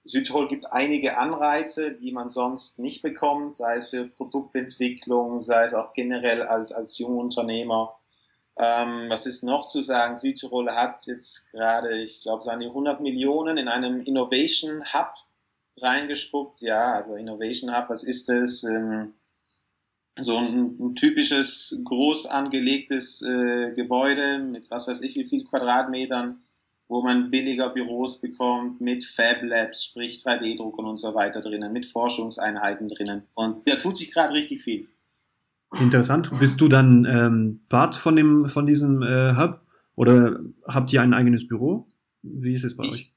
Südtirol 0.03 0.47
gibt 0.47 0.71
einige 0.71 1.17
Anreize, 1.17 1.95
die 1.95 2.11
man 2.11 2.29
sonst 2.29 2.77
nicht 2.77 3.01
bekommt, 3.01 3.55
sei 3.55 3.77
es 3.77 3.89
für 3.89 4.05
Produktentwicklung, 4.05 5.39
sei 5.39 5.63
es 5.63 5.73
auch 5.73 5.93
generell 5.93 6.43
als, 6.43 6.71
als 6.71 6.99
Jungunternehmer. 6.99 7.95
Ähm, 8.59 9.05
was 9.09 9.25
ist 9.25 9.43
noch 9.43 9.65
zu 9.65 9.81
sagen? 9.81 10.15
Südtirol 10.15 10.69
hat 10.69 11.03
jetzt 11.07 11.49
gerade, 11.49 11.99
ich 11.99 12.21
glaube, 12.21 12.43
seine 12.43 12.65
100 12.65 13.01
Millionen 13.01 13.57
in 13.57 13.69
einem 13.69 14.01
Innovation 14.01 14.83
Hub 14.93 15.13
reingespuckt. 15.81 16.61
Ja, 16.61 16.93
also 16.93 17.15
Innovation 17.15 17.75
Hub, 17.75 17.89
was 17.89 18.03
ist 18.03 18.29
das? 18.29 18.63
Ähm, 18.63 19.13
so 20.15 20.37
ein, 20.37 20.75
ein, 20.79 20.95
typisches 20.95 21.79
groß 21.83 22.27
angelegtes 22.27 23.23
äh, 23.23 23.73
Gebäude 23.73 24.39
mit 24.39 24.69
was 24.69 24.87
weiß 24.87 25.01
ich 25.01 25.15
wie 25.15 25.25
viel 25.25 25.43
Quadratmetern, 25.43 26.37
wo 26.87 27.01
man 27.01 27.31
billiger 27.31 27.69
Büros 27.69 28.21
bekommt 28.21 28.79
mit 28.79 29.05
Fab 29.05 29.41
Labs, 29.41 29.85
sprich 29.85 30.21
3D-Druckern 30.23 30.85
und 30.85 30.97
so 30.97 31.15
weiter 31.15 31.41
drinnen, 31.41 31.73
mit 31.73 31.87
Forschungseinheiten 31.87 32.89
drinnen. 32.89 33.23
Und 33.33 33.67
da 33.67 33.75
tut 33.75 33.97
sich 33.97 34.13
gerade 34.13 34.33
richtig 34.33 34.61
viel. 34.61 34.87
Interessant. 35.79 36.29
Bist 36.39 36.61
du 36.61 36.67
dann 36.67 37.05
ähm, 37.05 37.61
Part 37.67 37.95
von 37.95 38.15
dem 38.15 38.47
von 38.47 38.67
diesem 38.67 39.01
äh, 39.01 39.35
Hub 39.35 39.61
oder 39.95 40.39
habt 40.67 40.93
ihr 40.93 41.01
ein 41.01 41.15
eigenes 41.15 41.47
Büro? 41.47 41.87
Wie 42.21 42.53
ist 42.53 42.63
es 42.63 42.77
bei 42.77 42.83
ich, 42.85 42.91
euch? 42.91 43.13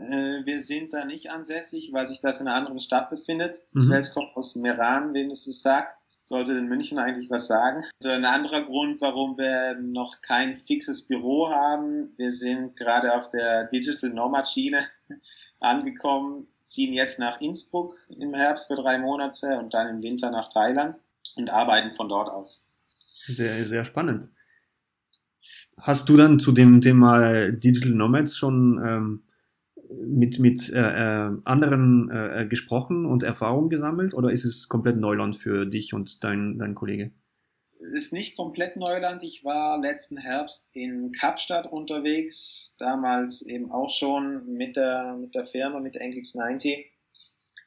Äh, 0.00 0.44
wir 0.44 0.60
sind 0.60 0.92
da 0.92 1.04
nicht 1.04 1.30
ansässig, 1.30 1.90
weil 1.92 2.06
sich 2.06 2.20
das 2.20 2.40
in 2.40 2.48
einer 2.48 2.56
anderen 2.56 2.80
Stadt 2.80 3.10
befindet. 3.10 3.62
Mhm. 3.72 3.80
Ich 3.80 3.86
selbst 3.88 4.14
komme 4.14 4.28
aus 4.34 4.56
Meran, 4.56 5.14
wem 5.14 5.30
es 5.30 5.46
was 5.46 5.62
sagt 5.62 6.00
sollte 6.22 6.52
in 6.52 6.68
München 6.68 6.98
eigentlich 6.98 7.30
was 7.30 7.46
sagen. 7.46 7.82
Also 8.02 8.14
ein 8.14 8.24
anderer 8.24 8.62
Grund, 8.62 9.00
warum 9.00 9.38
wir 9.38 9.78
noch 9.80 10.20
kein 10.22 10.56
fixes 10.56 11.06
Büro 11.06 11.50
haben, 11.50 12.12
wir 12.16 12.30
sind 12.30 12.76
gerade 12.76 13.14
auf 13.14 13.30
der 13.30 13.64
Digital 13.64 14.10
Nomad 14.10 14.46
Schiene 14.46 14.80
angekommen, 15.60 16.46
ziehen 16.62 16.92
jetzt 16.92 17.18
nach 17.18 17.40
Innsbruck 17.40 17.94
im 18.08 18.34
Herbst 18.34 18.68
für 18.68 18.76
drei 18.76 18.98
Monate 18.98 19.58
und 19.58 19.74
dann 19.74 19.88
im 19.88 20.02
Winter 20.02 20.30
nach 20.30 20.48
Thailand 20.48 21.00
und 21.36 21.50
arbeiten 21.50 21.94
von 21.94 22.08
dort 22.08 22.28
aus. 22.28 22.66
Sehr, 23.26 23.64
sehr 23.64 23.84
spannend. 23.84 24.30
Hast 25.78 26.08
du 26.08 26.16
dann 26.16 26.38
zu 26.38 26.52
dem 26.52 26.80
Thema 26.80 27.50
Digital 27.50 27.92
Nomads 27.92 28.36
schon 28.36 28.78
ähm, 28.84 29.22
mit, 29.92 30.38
mit 30.38 30.70
äh, 30.70 30.78
äh, 30.78 31.30
anderen 31.44 32.10
äh, 32.10 32.46
gesprochen 32.48 33.06
und 33.06 33.22
Erfahrungen 33.22 33.70
gesammelt 33.70 34.14
oder 34.14 34.30
ist 34.30 34.44
es 34.44 34.68
komplett 34.68 34.96
Neuland 34.96 35.36
für 35.36 35.66
dich 35.66 35.94
und 35.94 36.22
dein, 36.24 36.58
dein 36.58 36.72
Kollege? 36.72 37.10
Ist 37.94 38.12
nicht 38.12 38.36
komplett 38.36 38.76
Neuland. 38.76 39.22
Ich 39.22 39.42
war 39.42 39.80
letzten 39.80 40.18
Herbst 40.18 40.68
in 40.74 41.12
Kapstadt 41.12 41.70
unterwegs, 41.70 42.76
damals 42.78 43.42
eben 43.42 43.70
auch 43.70 43.90
schon 43.90 44.46
mit 44.52 44.76
der, 44.76 45.16
mit 45.18 45.34
der 45.34 45.46
Firma, 45.46 45.80
mit 45.80 45.96
Engels 45.96 46.34
90. 46.34 46.86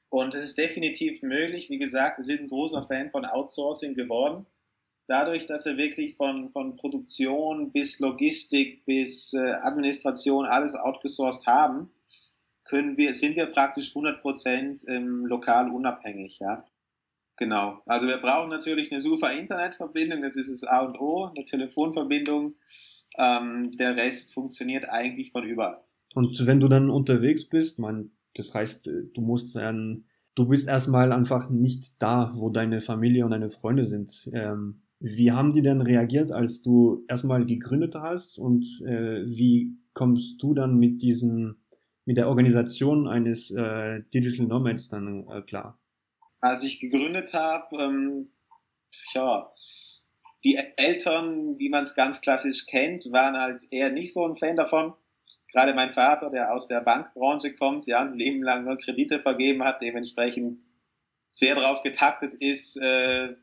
Und 0.09 0.35
es 0.35 0.45
ist 0.45 0.59
definitiv 0.59 1.23
möglich. 1.23 1.71
Wie 1.71 1.79
gesagt, 1.79 2.19
wir 2.19 2.23
sind 2.23 2.41
ein 2.41 2.47
großer 2.47 2.83
Fan 2.83 3.09
von 3.09 3.25
Outsourcing 3.25 3.95
geworden. 3.95 4.45
Dadurch, 5.07 5.47
dass 5.47 5.65
wir 5.65 5.77
wirklich 5.77 6.15
von, 6.15 6.51
von 6.51 6.75
Produktion 6.77 7.71
bis 7.71 7.99
Logistik 7.99 8.85
bis 8.85 9.33
äh, 9.33 9.39
Administration 9.39 10.45
alles 10.45 10.75
outgesourced 10.75 11.47
haben, 11.47 11.89
können 12.73 12.97
wir, 12.97 13.13
sind 13.13 13.35
wir 13.35 13.45
praktisch 13.45 13.91
100% 13.93 14.89
ähm, 14.89 15.27
lokal 15.27 15.69
unabhängig, 15.69 16.39
ja. 16.41 16.65
Genau. 17.37 17.79
Also 17.85 18.07
wir 18.07 18.17
brauchen 18.17 18.49
natürlich 18.49 18.91
eine 18.91 18.99
super 18.99 19.31
Internetverbindung, 19.31 20.23
das 20.23 20.35
ist 20.35 20.51
das 20.51 20.63
A 20.63 20.79
und 20.79 20.99
O, 20.99 21.25
eine 21.25 21.45
Telefonverbindung. 21.45 22.55
Ähm, 23.19 23.61
der 23.77 23.95
Rest 23.95 24.33
funktioniert 24.33 24.89
eigentlich 24.89 25.31
von 25.31 25.43
überall. 25.43 25.83
Und 26.15 26.47
wenn 26.47 26.59
du 26.59 26.67
dann 26.67 26.89
unterwegs 26.89 27.47
bist, 27.47 27.77
man, 27.77 28.09
das 28.33 28.55
heißt, 28.55 28.87
äh, 28.87 29.03
du 29.13 29.21
musst 29.21 29.55
dann, 29.55 30.05
du 30.33 30.47
bist 30.47 30.67
erstmal 30.67 31.11
einfach 31.11 31.51
nicht 31.51 32.01
da, 32.01 32.31
wo 32.35 32.49
deine 32.49 32.81
Familie 32.81 33.23
und 33.25 33.31
deine 33.31 33.51
Freunde 33.51 33.85
sind. 33.85 34.31
Ähm, 34.33 34.81
wie 34.99 35.31
haben 35.31 35.53
die 35.53 35.61
denn 35.61 35.81
reagiert, 35.81 36.31
als 36.31 36.63
du 36.63 37.03
erstmal 37.07 37.45
gegründet 37.45 37.93
hast 37.93 38.39
und 38.39 38.65
äh, 38.83 39.27
wie 39.27 39.77
kommst 39.93 40.41
du 40.41 40.55
dann 40.55 40.79
mit 40.79 41.03
diesen 41.03 41.62
mit 42.05 42.17
der 42.17 42.27
Organisation 42.27 43.07
eines 43.07 43.51
äh, 43.51 44.01
Digital 44.13 44.45
Nomads 44.45 44.89
dann 44.89 45.27
äh, 45.29 45.41
klar? 45.41 45.79
Als 46.41 46.63
ich 46.63 46.79
gegründet 46.79 47.33
habe, 47.33 47.77
ähm, 47.81 48.29
ja, 49.13 49.51
die 50.43 50.59
Eltern, 50.75 51.57
wie 51.57 51.69
man 51.69 51.83
es 51.83 51.95
ganz 51.95 52.21
klassisch 52.21 52.65
kennt, 52.65 53.11
waren 53.11 53.37
halt 53.37 53.63
eher 53.71 53.91
nicht 53.91 54.13
so 54.13 54.25
ein 54.25 54.35
Fan 54.35 54.57
davon. 54.57 54.93
Gerade 55.51 55.73
mein 55.73 55.93
Vater, 55.93 56.29
der 56.29 56.53
aus 56.53 56.67
der 56.67 56.81
Bankbranche 56.81 57.53
kommt, 57.53 57.87
ja, 57.87 58.01
ein 58.01 58.17
Leben 58.17 58.43
lang 58.43 58.65
nur 58.65 58.77
Kredite 58.77 59.19
vergeben 59.19 59.63
hat, 59.63 59.81
dementsprechend 59.81 60.61
sehr 61.29 61.55
darauf 61.55 61.81
getaktet 61.81 62.35
ist, 62.35 62.75
äh, 62.77 63.35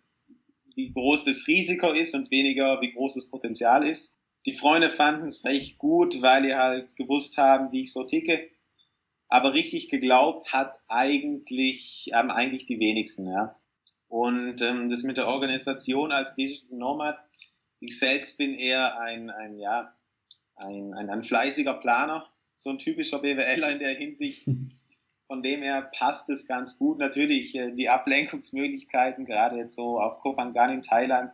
wie 0.74 0.92
groß 0.92 1.24
das 1.24 1.46
Risiko 1.46 1.92
ist 1.92 2.14
und 2.14 2.30
weniger, 2.30 2.80
wie 2.80 2.92
groß 2.92 3.14
das 3.14 3.28
Potenzial 3.28 3.86
ist. 3.86 4.16
Die 4.46 4.54
Freunde 4.54 4.90
fanden 4.90 5.26
es 5.26 5.44
recht 5.44 5.78
gut, 5.78 6.22
weil 6.22 6.42
die 6.44 6.54
halt 6.54 6.96
gewusst 6.96 7.36
haben, 7.36 7.72
wie 7.72 7.82
ich 7.82 7.92
so 7.92 8.04
ticke. 8.04 8.48
Aber 9.28 9.54
richtig 9.54 9.88
geglaubt 9.88 10.52
hat 10.52 10.76
eigentlich, 10.88 12.10
haben 12.12 12.30
eigentlich 12.30 12.66
die 12.66 12.80
wenigsten, 12.80 13.26
ja. 13.26 13.56
Und 14.08 14.60
ähm, 14.62 14.90
das 14.90 15.04
mit 15.04 15.18
der 15.18 15.28
Organisation 15.28 16.10
als 16.10 16.34
Digital 16.34 16.76
Nomad, 16.76 17.16
ich 17.78 17.98
selbst 17.98 18.38
bin 18.38 18.54
eher 18.54 18.98
ein, 18.98 19.30
ein 19.30 19.56
ja, 19.56 19.94
ein, 20.56 20.94
ein, 20.94 21.10
ein 21.10 21.22
fleißiger 21.22 21.74
Planer, 21.74 22.28
so 22.56 22.70
ein 22.70 22.78
typischer 22.78 23.20
BWLer 23.20 23.70
in 23.70 23.78
der 23.78 23.94
Hinsicht. 23.94 24.48
Von 25.28 25.44
dem 25.44 25.62
her 25.62 25.88
passt 25.96 26.28
es 26.28 26.48
ganz 26.48 26.76
gut. 26.76 26.98
Natürlich, 26.98 27.54
äh, 27.54 27.72
die 27.72 27.88
Ablenkungsmöglichkeiten, 27.88 29.24
gerade 29.24 29.58
jetzt 29.58 29.76
so 29.76 30.00
auf 30.00 30.18
Kopangan 30.18 30.72
in 30.72 30.82
Thailand, 30.82 31.32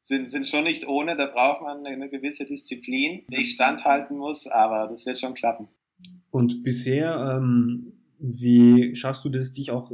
sind, 0.00 0.28
sind 0.28 0.46
schon 0.46 0.64
nicht 0.64 0.86
ohne. 0.86 1.16
Da 1.16 1.26
braucht 1.26 1.62
man 1.62 1.84
eine 1.86 2.08
gewisse 2.08 2.46
Disziplin, 2.46 3.24
die 3.30 3.42
ich 3.42 3.52
standhalten 3.52 4.16
muss, 4.16 4.46
aber 4.46 4.86
das 4.88 5.06
wird 5.06 5.18
schon 5.18 5.34
klappen. 5.34 5.68
Und 6.30 6.62
bisher, 6.62 7.36
ähm, 7.36 7.92
wie 8.18 8.94
schaffst 8.94 9.24
du 9.24 9.28
das, 9.28 9.52
dich 9.52 9.70
auch 9.70 9.90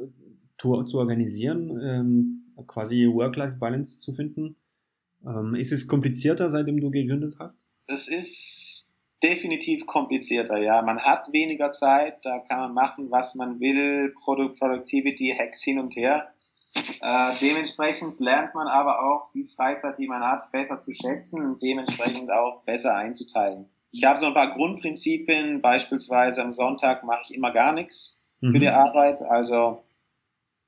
zu, 0.58 0.82
zu 0.84 0.98
organisieren, 0.98 1.80
ähm, 1.82 2.64
quasi 2.66 3.06
Work-Life-Balance 3.06 3.98
zu 3.98 4.12
finden? 4.12 4.56
Ähm, 5.26 5.54
ist 5.54 5.72
es 5.72 5.86
komplizierter, 5.86 6.48
seitdem 6.48 6.80
du 6.80 6.90
gegründet 6.90 7.36
hast? 7.38 7.58
Es 7.86 8.08
ist 8.08 8.90
definitiv 9.22 9.86
komplizierter, 9.86 10.58
ja. 10.58 10.82
Man 10.82 11.00
hat 11.00 11.32
weniger 11.32 11.70
Zeit, 11.70 12.24
da 12.24 12.40
kann 12.40 12.58
man 12.60 12.74
machen, 12.74 13.10
was 13.10 13.34
man 13.34 13.60
will, 13.60 14.12
Product 14.22 14.54
Productivity, 14.58 15.34
Hacks 15.36 15.62
hin 15.62 15.78
und 15.78 15.96
her. 15.96 16.33
Äh, 17.00 17.32
dementsprechend 17.40 18.18
lernt 18.20 18.54
man 18.54 18.66
aber 18.66 19.04
auch 19.04 19.30
die 19.32 19.44
Freizeit, 19.44 19.98
die 19.98 20.08
man 20.08 20.22
hat, 20.22 20.50
besser 20.50 20.78
zu 20.78 20.92
schätzen 20.92 21.44
und 21.44 21.62
dementsprechend 21.62 22.30
auch 22.32 22.62
besser 22.64 22.96
einzuteilen. 22.96 23.68
Ich 23.90 24.04
habe 24.04 24.18
so 24.18 24.26
ein 24.26 24.34
paar 24.34 24.54
Grundprinzipien, 24.54 25.62
beispielsweise 25.62 26.42
am 26.42 26.50
Sonntag 26.50 27.04
mache 27.04 27.22
ich 27.28 27.34
immer 27.34 27.52
gar 27.52 27.72
nichts 27.72 28.26
mhm. 28.40 28.52
für 28.52 28.58
die 28.58 28.68
Arbeit, 28.68 29.22
also 29.22 29.84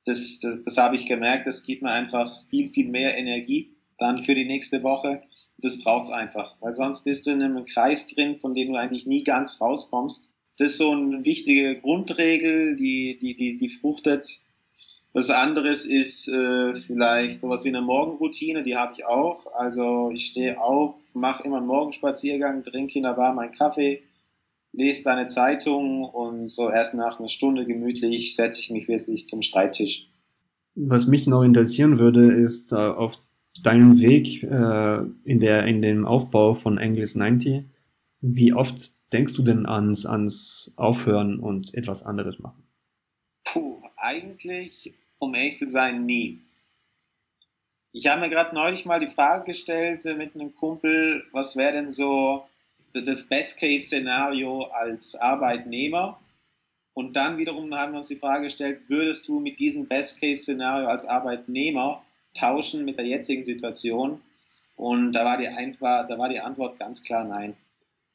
das, 0.05 0.39
das, 0.39 0.61
das 0.61 0.79
habe 0.79 0.97
ich 0.97 1.07
gemerkt, 1.07 1.47
das 1.47 1.65
gibt 1.65 1.83
mir 1.83 1.91
einfach 1.91 2.33
viel, 2.49 2.69
viel 2.69 2.89
mehr 2.89 3.19
Energie 3.19 3.77
dann 3.99 4.19
für 4.19 4.35
die 4.35 4.45
nächste 4.45 4.83
Woche. 4.83 5.23
Das 5.59 5.83
braucht's 5.83 6.11
einfach, 6.11 6.57
weil 6.61 6.73
sonst 6.73 7.05
bist 7.05 7.27
du 7.27 7.31
in 7.31 7.43
einem 7.43 7.65
Kreis 7.65 8.07
drin, 8.07 8.39
von 8.39 8.55
dem 8.55 8.73
du 8.73 8.79
eigentlich 8.79 9.07
nie 9.07 9.25
ganz 9.25 9.61
rauskommst. 9.61 10.31
Das 10.59 10.73
ist 10.73 10.79
so 10.79 10.93
eine 10.93 11.25
wichtige 11.25 11.81
Grundregel, 11.81 12.77
die, 12.77 13.19
die, 13.19 13.35
die, 13.35 13.57
die 13.57 13.69
fruchtet. 13.69 14.46
Was 15.17 15.31
anderes 15.31 15.87
ist 15.87 16.29
äh, 16.29 16.75
vielleicht 16.75 17.41
sowas 17.41 17.65
wie 17.65 17.69
eine 17.69 17.81
Morgenroutine, 17.81 18.63
die 18.63 18.77
habe 18.77 18.93
ich 18.93 19.07
auch. 19.07 19.47
Also 19.55 20.11
ich 20.13 20.27
stehe 20.27 20.61
auf, 20.61 21.15
mache 21.15 21.43
immer 21.45 21.57
einen 21.57 21.67
Morgenspaziergang, 21.67 22.63
trinke 22.63 22.99
in 22.99 23.05
der 23.05 23.15
Bar 23.15 23.33
meinen 23.33 23.53
Kaffee, 23.53 24.03
lese 24.73 25.05
deine 25.05 25.25
Zeitung 25.25 26.05
und 26.05 26.49
so 26.49 26.69
erst 26.69 26.97
nach 26.97 27.19
einer 27.19 27.31
Stunde 27.31 27.65
gemütlich 27.65 28.37
setze 28.37 28.61
ich 28.61 28.71
mich 28.71 28.89
wirklich 28.89 29.27
zum 29.27 29.41
Schreibtisch. 29.41 30.11
Was 30.75 31.07
mich 31.07 31.27
noch 31.27 31.45
interessieren 31.45 31.99
würde, 31.99 32.31
ist 32.35 32.73
äh, 32.73 32.77
auf 32.77 33.19
deinem 33.63 33.99
Weg 34.03 34.43
äh, 34.43 34.99
in, 35.25 35.39
der, 35.39 35.65
in 35.65 35.81
dem 35.81 36.05
Aufbau 36.05 36.53
von 36.53 36.79
Angles 36.79 37.15
90, 37.15 37.65
wie 38.21 38.53
oft 38.53 38.93
denkst 39.15 39.33
du 39.33 39.43
denn 39.43 39.65
ans, 39.65 40.05
ans 40.05 40.75
Aufhören 40.77 41.41
und 41.41 41.73
etwas 41.73 42.03
anderes 42.03 42.39
machen? 42.39 42.65
Puh, 43.47 43.81
eigentlich, 43.97 44.93
um 45.19 45.35
ehrlich 45.35 45.59
zu 45.59 45.69
sein, 45.69 46.05
nie. 46.07 46.41
Ich 47.93 48.07
habe 48.07 48.21
mir 48.21 48.29
gerade 48.29 48.55
neulich 48.55 48.85
mal 48.85 49.01
die 49.01 49.09
Frage 49.09 49.45
gestellt 49.45 50.05
äh, 50.05 50.15
mit 50.15 50.35
einem 50.35 50.55
Kumpel, 50.55 51.25
was 51.33 51.57
wäre 51.57 51.73
denn 51.73 51.91
so 51.91 52.45
das 52.93 53.29
Best-Case-Szenario 53.29 54.65
als 54.65 55.15
Arbeitnehmer. 55.17 56.21
Und 56.95 57.17
dann 57.17 57.37
wiederum 57.39 57.75
haben 57.75 57.93
wir 57.93 57.99
uns 57.99 58.09
die 58.09 58.17
Frage 58.17 58.45
gestellt, 58.45 58.81
würdest 58.89 59.29
du 59.29 59.41
mit 59.41 59.59
diesem 59.59 59.87
Best-Case-Szenario 59.87 60.89
als 60.89 61.07
Arbeitnehmer 61.07 62.05
tauschen 62.35 62.85
mit 62.85 62.99
der 62.99 63.07
jetzigen 63.07 63.45
Situation? 63.45 64.21
Und 64.77 65.13
da 65.13 65.25
war 65.25 65.39
die, 65.39 65.49
einfach, 65.49 66.07
da 66.07 66.19
war 66.19 66.29
die 66.29 66.41
Antwort 66.41 66.79
ganz 66.79 67.03
klar 67.03 67.25
nein. 67.25 67.57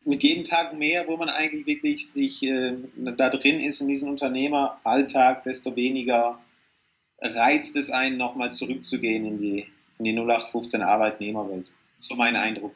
Mit 0.03 0.23
jedem 0.23 0.43
Tag 0.43 0.73
mehr, 0.73 1.07
wo 1.07 1.17
man 1.17 1.29
eigentlich 1.29 1.65
wirklich 1.65 2.11
sich 2.11 2.41
äh, 2.43 2.75
da 2.95 3.29
drin 3.29 3.59
ist 3.59 3.81
in 3.81 3.87
diesem 3.87 4.09
Unternehmeralltag, 4.09 5.43
desto 5.43 5.75
weniger 5.75 6.39
reizt 7.21 7.75
es 7.75 7.89
einen, 7.89 8.17
nochmal 8.17 8.51
zurückzugehen 8.51 9.25
in 9.25 9.38
die, 9.38 9.67
in 9.99 10.05
die 10.05 10.13
0815 10.13 10.81
Arbeitnehmerwelt. 10.81 11.73
So 11.99 12.15
mein 12.15 12.36
Eindruck. 12.36 12.73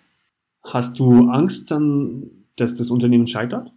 Hast 0.63 0.99
du 0.99 1.29
Angst 1.29 1.71
dann, 1.71 2.45
dass 2.55 2.75
das 2.75 2.89
Unternehmen 2.89 3.27
scheitert? 3.27 3.71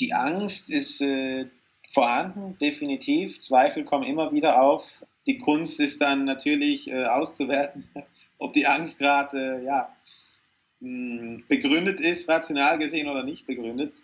Die 0.00 0.12
Angst 0.12 0.70
ist 0.70 1.00
äh, 1.00 1.46
vorhanden, 1.92 2.56
definitiv. 2.58 3.38
Zweifel 3.40 3.84
kommen 3.84 4.04
immer 4.04 4.32
wieder 4.32 4.62
auf. 4.62 5.04
Die 5.26 5.38
Kunst 5.38 5.80
ist 5.80 6.00
dann 6.00 6.24
natürlich 6.24 6.90
äh, 6.90 7.04
auszuwerten, 7.04 7.84
ob 8.38 8.52
die 8.52 8.66
Angst 8.66 8.98
gerade 8.98 9.60
äh, 9.60 9.64
ja, 9.64 9.94
mh, 10.80 11.42
begründet 11.48 12.00
ist, 12.00 12.28
rational 12.28 12.78
gesehen 12.78 13.08
oder 13.08 13.22
nicht 13.22 13.46
begründet. 13.46 13.96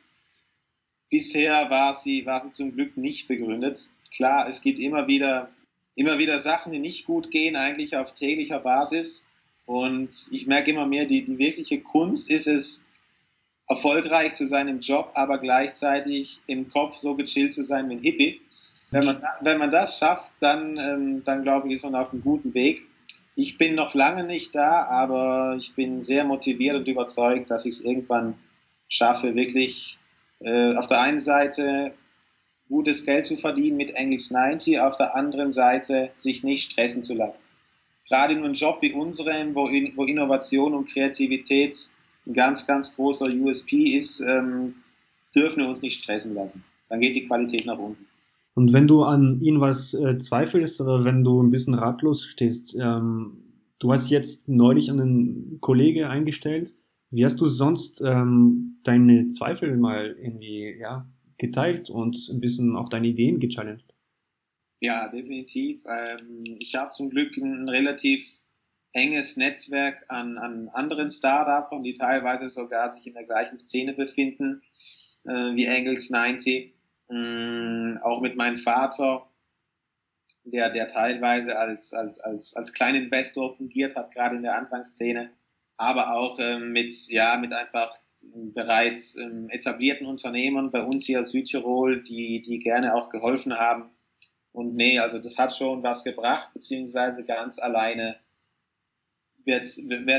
Bisher 1.08 1.70
war 1.70 1.94
sie, 1.94 2.26
war 2.26 2.40
sie 2.40 2.50
zum 2.50 2.72
Glück 2.72 2.96
nicht 2.96 3.28
begründet. 3.28 3.90
Klar, 4.14 4.48
es 4.48 4.60
gibt 4.60 4.78
immer 4.78 5.06
wieder, 5.06 5.50
immer 5.96 6.18
wieder 6.18 6.38
Sachen, 6.38 6.72
die 6.72 6.78
nicht 6.78 7.06
gut 7.06 7.30
gehen, 7.30 7.56
eigentlich 7.56 7.96
auf 7.96 8.14
täglicher 8.14 8.60
Basis. 8.60 9.28
Und 9.64 10.28
ich 10.30 10.46
merke 10.46 10.70
immer 10.70 10.86
mehr, 10.86 11.06
die, 11.06 11.24
die 11.24 11.38
wirkliche 11.38 11.80
Kunst 11.80 12.30
ist 12.30 12.46
es, 12.46 12.84
erfolgreich 13.68 14.34
zu 14.34 14.46
sein 14.46 14.68
im 14.68 14.78
Job, 14.78 15.10
aber 15.14 15.38
gleichzeitig 15.38 16.40
im 16.46 16.68
Kopf 16.68 16.98
so 16.98 17.16
gechillt 17.16 17.52
zu 17.52 17.64
sein 17.64 17.88
wie 17.88 17.94
ein 17.94 18.00
Hippie. 18.00 18.40
Wenn 18.92 19.04
man, 19.04 19.22
wenn 19.40 19.58
man 19.58 19.72
das 19.72 19.98
schafft, 19.98 20.30
dann, 20.40 20.78
ähm, 20.78 21.24
dann 21.24 21.42
glaube 21.42 21.66
ich, 21.66 21.74
ist 21.74 21.82
man 21.82 21.96
auf 21.96 22.12
einem 22.12 22.22
guten 22.22 22.54
Weg. 22.54 22.86
Ich 23.34 23.58
bin 23.58 23.74
noch 23.74 23.94
lange 23.94 24.22
nicht 24.22 24.54
da, 24.54 24.84
aber 24.84 25.56
ich 25.58 25.74
bin 25.74 26.00
sehr 26.00 26.24
motiviert 26.24 26.76
und 26.76 26.86
überzeugt, 26.86 27.50
dass 27.50 27.66
ich 27.66 27.74
es 27.76 27.80
irgendwann 27.80 28.34
schaffe, 28.88 29.34
wirklich 29.34 29.98
äh, 30.40 30.74
auf 30.76 30.86
der 30.86 31.00
einen 31.00 31.18
Seite 31.18 31.92
gutes 32.68 33.04
Geld 33.04 33.26
zu 33.26 33.36
verdienen 33.36 33.76
mit 33.76 33.90
Engels 33.90 34.30
90, 34.30 34.80
auf 34.80 34.96
der 34.96 35.16
anderen 35.16 35.50
Seite 35.50 36.10
sich 36.16 36.42
nicht 36.42 36.72
stressen 36.72 37.02
zu 37.02 37.14
lassen 37.14 37.42
gerade 38.08 38.34
in 38.34 38.44
einem 38.44 38.54
Job 38.54 38.78
wie 38.80 38.92
unserem, 38.92 39.54
wo, 39.54 39.66
in, 39.66 39.92
wo 39.96 40.04
Innovation 40.04 40.74
und 40.74 40.88
Kreativität 40.88 41.90
ein 42.26 42.34
ganz, 42.34 42.66
ganz 42.66 42.94
großer 42.96 43.26
USP 43.26 43.96
ist, 43.96 44.20
ähm, 44.20 44.74
dürfen 45.34 45.62
wir 45.62 45.68
uns 45.68 45.82
nicht 45.82 46.02
stressen 46.02 46.34
lassen. 46.34 46.64
Dann 46.88 47.00
geht 47.00 47.16
die 47.16 47.26
Qualität 47.26 47.66
nach 47.66 47.78
unten. 47.78 48.06
Und 48.54 48.72
wenn 48.72 48.86
du 48.86 49.02
an 49.02 49.40
ihn 49.40 49.60
was 49.60 49.92
äh, 49.92 50.16
zweifelst 50.16 50.80
oder 50.80 51.04
wenn 51.04 51.22
du 51.22 51.42
ein 51.42 51.50
bisschen 51.50 51.74
ratlos 51.74 52.24
stehst, 52.24 52.74
ähm, 52.80 53.38
du 53.80 53.92
hast 53.92 54.08
jetzt 54.08 54.48
neulich 54.48 54.90
einen 54.90 55.58
Kollege 55.60 56.08
eingestellt. 56.08 56.74
Wie 57.10 57.24
hast 57.24 57.40
du 57.40 57.46
sonst 57.46 58.00
ähm, 58.04 58.78
deine 58.82 59.28
Zweifel 59.28 59.76
mal 59.76 60.16
irgendwie 60.18 60.74
ja, 60.80 61.06
geteilt 61.38 61.90
und 61.90 62.28
ein 62.28 62.40
bisschen 62.40 62.76
auch 62.76 62.88
deine 62.88 63.08
Ideen 63.08 63.38
gechallenged? 63.38 63.94
Ja, 64.80 65.08
definitiv. 65.08 65.82
Ähm, 65.86 66.44
ich 66.58 66.74
habe 66.74 66.90
zum 66.90 67.10
Glück 67.10 67.36
ein 67.36 67.68
relativ 67.68 68.40
enges 68.92 69.36
Netzwerk 69.36 70.04
an, 70.08 70.38
an 70.38 70.68
anderen 70.68 71.10
Startups, 71.10 71.82
die 71.82 71.94
teilweise 71.94 72.48
sogar 72.48 72.88
sich 72.88 73.06
in 73.06 73.14
der 73.14 73.24
gleichen 73.24 73.58
Szene 73.58 73.94
befinden 73.94 74.62
äh, 75.24 75.54
wie 75.54 75.68
Angles 75.68 76.10
90. 76.10 76.74
Ähm, 77.10 77.98
auch 78.02 78.20
mit 78.20 78.36
meinem 78.36 78.58
Vater, 78.58 79.30
der, 80.44 80.70
der 80.70 80.88
teilweise 80.88 81.58
als, 81.58 81.92
als, 81.92 82.20
als, 82.20 82.54
als 82.56 82.72
Kleininvestor 82.72 83.54
fungiert 83.54 83.96
hat, 83.96 84.12
gerade 84.12 84.36
in 84.36 84.42
der 84.42 84.56
Anfangsszene, 84.56 85.30
aber 85.76 86.14
auch 86.14 86.38
ähm, 86.40 86.72
mit, 86.72 86.92
ja, 87.08 87.36
mit 87.36 87.52
einfach 87.52 87.94
bereits 88.34 89.16
ähm, 89.16 89.48
etablierten 89.48 90.06
Unternehmern 90.06 90.70
bei 90.70 90.82
uns 90.82 91.06
hier 91.06 91.20
aus 91.20 91.30
Südtirol, 91.30 92.02
die, 92.02 92.42
die 92.42 92.58
gerne 92.58 92.94
auch 92.94 93.08
geholfen 93.08 93.58
haben, 93.58 93.90
und 94.56 94.74
nee, 94.74 94.98
also 94.98 95.18
das 95.18 95.36
hat 95.36 95.54
schon 95.54 95.82
was 95.82 96.02
gebracht, 96.02 96.48
beziehungsweise 96.54 97.26
ganz 97.26 97.58
alleine 97.58 98.16
wäre 99.44 99.60
es 99.60 99.76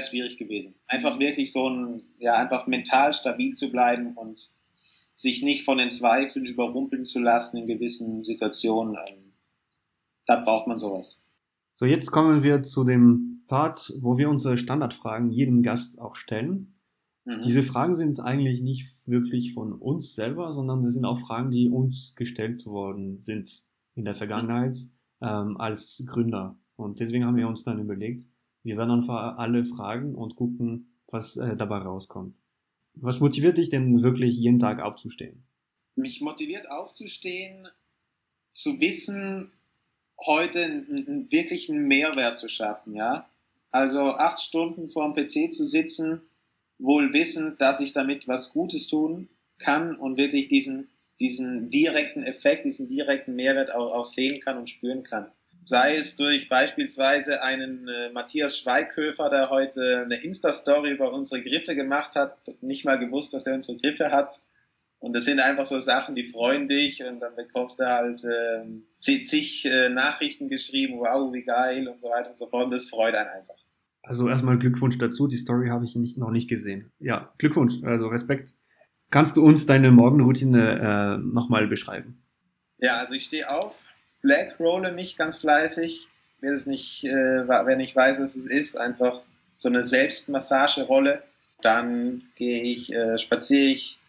schwierig 0.09 0.37
gewesen. 0.37 0.75
Einfach 0.85 1.17
wirklich 1.17 1.51
so 1.51 1.67
ein, 1.67 2.03
ja, 2.19 2.35
einfach 2.35 2.67
mental 2.67 3.13
stabil 3.13 3.53
zu 3.53 3.71
bleiben 3.71 4.15
und 4.15 4.53
sich 5.15 5.41
nicht 5.41 5.65
von 5.65 5.79
den 5.79 5.89
Zweifeln 5.89 6.45
überrumpeln 6.45 7.07
zu 7.07 7.19
lassen 7.19 7.57
in 7.57 7.65
gewissen 7.65 8.23
Situationen. 8.23 8.95
Ähm, 9.07 9.33
da 10.27 10.39
braucht 10.41 10.67
man 10.67 10.77
sowas. 10.77 11.25
So, 11.73 11.85
jetzt 11.85 12.11
kommen 12.11 12.43
wir 12.43 12.61
zu 12.61 12.83
dem 12.83 13.43
Part, 13.47 13.91
wo 14.01 14.19
wir 14.19 14.29
unsere 14.29 14.59
Standardfragen 14.59 15.31
jedem 15.31 15.63
Gast 15.63 15.99
auch 15.99 16.15
stellen. 16.15 16.76
Mhm. 17.27 17.41
Diese 17.41 17.61
Fragen 17.61 17.93
sind 17.93 18.21
eigentlich 18.21 18.61
nicht 18.61 18.93
wirklich 19.05 19.53
von 19.53 19.73
uns 19.73 20.15
selber, 20.15 20.53
sondern 20.53 20.83
das 20.83 20.93
sind 20.93 21.03
auch 21.03 21.19
Fragen, 21.19 21.51
die 21.51 21.69
uns 21.69 22.15
gestellt 22.15 22.65
worden 22.65 23.21
sind 23.21 23.65
in 23.95 24.05
der 24.05 24.15
Vergangenheit 24.15 24.77
ähm, 25.21 25.57
als 25.57 26.03
Gründer. 26.07 26.57
Und 26.77 27.01
deswegen 27.01 27.25
haben 27.25 27.35
wir 27.35 27.49
uns 27.49 27.65
dann 27.65 27.79
überlegt, 27.79 28.29
wir 28.63 28.77
werden 28.77 28.91
einfach 28.91 29.37
alle 29.37 29.65
fragen 29.65 30.15
und 30.15 30.35
gucken, 30.35 30.93
was 31.07 31.35
äh, 31.35 31.57
dabei 31.57 31.79
rauskommt. 31.79 32.39
Was 32.93 33.19
motiviert 33.19 33.57
dich 33.57 33.69
denn 33.69 34.01
wirklich 34.01 34.37
jeden 34.37 34.59
Tag 34.59 34.81
aufzustehen? 34.81 35.43
Mich 35.95 36.21
motiviert 36.21 36.69
aufzustehen, 36.69 37.67
zu 38.53 38.79
wissen, 38.79 39.51
heute 40.25 40.63
einen 40.63 41.31
wirklichen 41.31 41.87
Mehrwert 41.87 42.37
zu 42.37 42.47
schaffen, 42.47 42.95
ja. 42.95 43.29
Also 43.71 43.99
acht 43.99 44.39
Stunden 44.39 44.89
vor 44.89 45.11
dem 45.11 45.13
PC 45.13 45.51
zu 45.51 45.65
sitzen, 45.65 46.21
wohl 46.79 47.13
wissend, 47.13 47.61
dass 47.61 47.79
ich 47.79 47.93
damit 47.93 48.27
was 48.27 48.51
Gutes 48.51 48.87
tun 48.87 49.29
kann 49.59 49.95
und 49.95 50.17
wirklich 50.17 50.47
diesen, 50.47 50.89
diesen 51.19 51.69
direkten 51.69 52.23
Effekt, 52.23 52.65
diesen 52.65 52.87
direkten 52.87 53.35
Mehrwert 53.35 53.73
auch, 53.73 53.93
auch 53.93 54.05
sehen 54.05 54.39
kann 54.39 54.57
und 54.57 54.69
spüren 54.69 55.03
kann. 55.03 55.31
Sei 55.63 55.97
es 55.97 56.15
durch 56.15 56.49
beispielsweise 56.49 57.41
einen 57.41 57.87
äh, 57.87 58.09
Matthias 58.11 58.57
Schweighöfer, 58.57 59.29
der 59.29 59.49
heute 59.49 60.03
eine 60.05 60.15
Insta-Story 60.15 60.91
über 60.91 61.11
unsere 61.13 61.41
Griffe 61.41 61.75
gemacht 61.75 62.15
hat, 62.15 62.37
nicht 62.61 62.85
mal 62.85 62.99
gewusst, 62.99 63.33
dass 63.33 63.47
er 63.47 63.55
unsere 63.55 63.79
Griffe 63.79 64.11
hat, 64.11 64.41
und 64.99 65.15
das 65.15 65.25
sind 65.25 65.39
einfach 65.39 65.65
so 65.65 65.79
Sachen, 65.79 66.15
die 66.15 66.23
freuen 66.23 66.67
dich 66.67 67.03
und 67.03 67.19
dann 67.19 67.35
bekommst 67.35 67.79
du 67.79 67.85
halt 67.85 68.23
äh, 68.23 68.65
zig 68.99 69.65
äh, 69.65 69.89
Nachrichten 69.89 70.49
geschrieben, 70.49 70.99
wow, 70.99 71.31
wie 71.31 71.43
geil 71.43 71.87
und 71.87 71.99
so 71.99 72.09
weiter 72.09 72.29
und 72.29 72.37
so 72.37 72.47
fort. 72.47 72.65
Und 72.65 72.73
das 72.73 72.85
freut 72.85 73.15
einen 73.15 73.29
einfach. 73.29 73.55
Also 74.07 74.29
erstmal 74.29 74.57
Glückwunsch 74.57 74.97
dazu. 74.97 75.27
Die 75.27 75.35
Story 75.35 75.67
habe 75.67 75.83
ich 75.83 75.95
nicht, 75.95 76.17
noch 76.17 76.31
nicht 76.31 76.49
gesehen. 76.49 76.91
Ja, 76.99 77.33
Glückwunsch, 77.37 77.83
also 77.83 78.07
Respekt. 78.07 78.51
Kannst 79.11 79.35
du 79.35 79.43
uns 79.43 79.65
deine 79.65 79.91
Morgenroutine 79.91 81.17
äh, 81.17 81.17
nochmal 81.17 81.67
beschreiben? 81.67 82.23
Ja, 82.77 82.97
also 82.97 83.15
ich 83.15 83.25
stehe 83.25 83.49
auf, 83.49 83.83
Black 84.21 84.59
rolle 84.59 84.93
mich 84.93 85.17
ganz 85.17 85.37
fleißig. 85.37 86.07
Wer, 86.39 86.53
es 86.53 86.67
nicht, 86.67 87.03
äh, 87.03 87.47
wer 87.47 87.75
nicht 87.75 87.95
weiß, 87.95 88.19
was 88.19 88.35
es 88.35 88.47
ist, 88.47 88.77
einfach 88.77 89.23
so 89.55 89.67
eine 89.67 89.81
Selbstmassagerolle. 89.81 91.23
Dann 91.61 92.23
gehe 92.35 92.61
ich, 92.61 92.93
äh, 92.93 93.17
spaziere 93.17 93.73
ich 93.73 93.99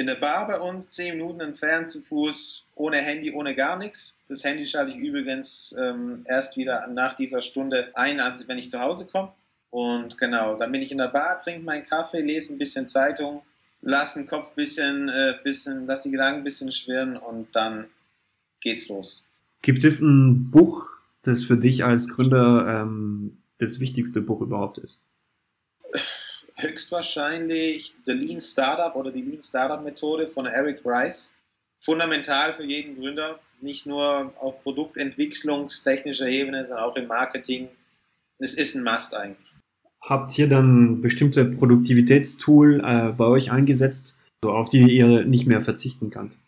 in 0.00 0.06
der 0.06 0.14
Bar 0.14 0.48
bei 0.48 0.58
uns, 0.58 0.88
zehn 0.88 1.16
Minuten 1.16 1.40
entfernt 1.40 1.86
zu 1.86 2.00
Fuß, 2.00 2.66
ohne 2.74 2.96
Handy, 2.96 3.32
ohne 3.32 3.54
gar 3.54 3.76
nichts. 3.76 4.16
Das 4.28 4.42
Handy 4.42 4.64
schalte 4.64 4.92
ich 4.92 4.98
übrigens 4.98 5.74
ähm, 5.78 6.24
erst 6.26 6.56
wieder 6.56 6.86
nach 6.88 7.14
dieser 7.14 7.42
Stunde 7.42 7.90
ein, 7.94 8.18
wenn 8.46 8.58
ich 8.58 8.70
zu 8.70 8.80
Hause 8.80 9.06
komme. 9.06 9.32
Und 9.68 10.16
genau, 10.16 10.56
dann 10.56 10.72
bin 10.72 10.80
ich 10.80 10.90
in 10.90 10.98
der 10.98 11.08
Bar, 11.08 11.38
trinke 11.38 11.64
meinen 11.64 11.84
Kaffee, 11.84 12.22
lese 12.22 12.54
ein 12.54 12.58
bisschen 12.58 12.88
Zeitung, 12.88 13.42
lasse 13.82 14.20
den 14.20 14.26
Kopf 14.26 14.48
ein 14.48 14.56
bisschen, 14.56 15.08
äh, 15.10 15.34
bisschen, 15.44 15.86
lasse 15.86 16.08
die 16.08 16.12
Gedanken 16.12 16.40
ein 16.40 16.44
bisschen 16.44 16.72
schwirren 16.72 17.16
und 17.16 17.54
dann 17.54 17.86
geht's 18.60 18.88
los. 18.88 19.24
Gibt 19.60 19.84
es 19.84 20.00
ein 20.00 20.50
Buch, 20.50 20.88
das 21.22 21.44
für 21.44 21.58
dich 21.58 21.84
als 21.84 22.08
Gründer 22.08 22.82
ähm, 22.82 23.36
das 23.58 23.80
wichtigste 23.80 24.22
Buch 24.22 24.40
überhaupt 24.40 24.78
ist? 24.78 25.00
Höchstwahrscheinlich 26.62 27.96
The 28.06 28.12
Lean 28.12 28.40
Startup 28.40 28.94
oder 28.94 29.10
die 29.10 29.22
Lean 29.22 29.42
Startup 29.42 29.82
Methode 29.82 30.28
von 30.28 30.46
Eric 30.46 30.80
Rice. 30.84 31.34
Fundamental 31.82 32.52
für 32.52 32.64
jeden 32.64 32.96
Gründer, 32.96 33.40
nicht 33.60 33.86
nur 33.86 34.32
auf 34.38 34.62
produktentwicklungstechnischer 34.62 36.28
Ebene, 36.28 36.64
sondern 36.64 36.86
auch 36.86 36.96
im 36.96 37.06
Marketing. 37.06 37.68
Es 38.38 38.54
ist 38.54 38.74
ein 38.74 38.84
Must 38.84 39.14
eigentlich. 39.14 39.54
Habt 40.02 40.38
ihr 40.38 40.48
dann 40.48 41.00
bestimmte 41.00 41.44
Produktivitätstool 41.44 42.82
äh, 42.84 43.12
bei 43.12 43.26
euch 43.26 43.50
eingesetzt, 43.50 44.18
so 44.42 44.52
auf 44.52 44.68
die 44.68 44.90
ihr 44.90 45.24
nicht 45.24 45.46
mehr 45.46 45.60
verzichten 45.60 46.10
könnt? 46.10 46.38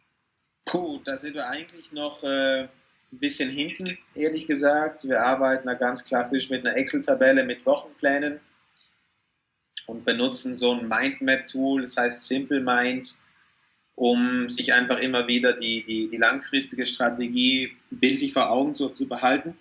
Puh, 0.65 1.01
da 1.05 1.17
sind 1.19 1.35
wir 1.35 1.49
eigentlich 1.49 1.93
noch 1.93 2.23
äh, 2.23 2.63
ein 2.63 3.19
bisschen 3.19 3.51
hinten, 3.51 3.99
ehrlich 4.15 4.47
gesagt. 4.47 5.07
Wir 5.07 5.21
arbeiten 5.21 5.67
da 5.67 5.75
ganz 5.75 6.05
klassisch 6.05 6.49
mit 6.49 6.67
einer 6.67 6.77
Excel-Tabelle 6.77 7.45
mit 7.45 7.67
Wochenplänen 7.67 8.41
und 9.87 10.05
benutzen 10.05 10.55
so 10.55 10.73
ein 10.73 10.89
Mindmap-Tool, 10.89 11.83
das 11.83 11.97
heißt 11.97 12.27
Simple 12.27 12.61
Mind, 12.61 13.17
um 13.95 14.49
sich 14.49 14.73
einfach 14.73 14.99
immer 15.01 15.29
wieder 15.29 15.53
die, 15.53 15.85
die, 15.85 16.09
die 16.09 16.17
langfristige 16.17 16.87
Strategie 16.87 17.73
bildlich 17.91 18.33
vor 18.33 18.51
Augen 18.51 18.75
zu, 18.75 18.89
zu 18.89 19.07
behalten. 19.07 19.57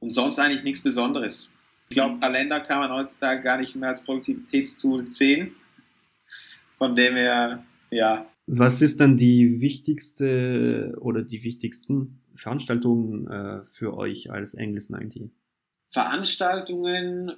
Und 0.00 0.14
sonst 0.14 0.38
eigentlich 0.38 0.64
nichts 0.64 0.82
Besonderes. 0.82 1.52
Ich 1.88 1.94
glaube, 1.94 2.18
Kalender 2.18 2.60
kann 2.60 2.80
man 2.80 2.90
heutzutage 2.90 3.42
gar 3.42 3.58
nicht 3.58 3.76
mehr 3.76 3.90
als 3.90 4.02
Produktivitätstool 4.02 5.10
sehen. 5.10 5.54
Von 6.78 6.96
dem 6.96 7.14
her, 7.14 7.64
ja. 7.90 8.26
Was 8.46 8.82
ist 8.82 9.00
dann 9.00 9.16
die 9.16 9.60
wichtigste 9.60 10.94
oder 11.00 11.22
die 11.22 11.42
wichtigsten 11.44 12.20
Veranstaltungen 12.34 13.26
äh, 13.28 13.64
für 13.64 13.96
euch 13.96 14.30
als 14.30 14.54
Angles 14.54 14.90
90? 14.90 15.30
Veranstaltungen 15.90 17.32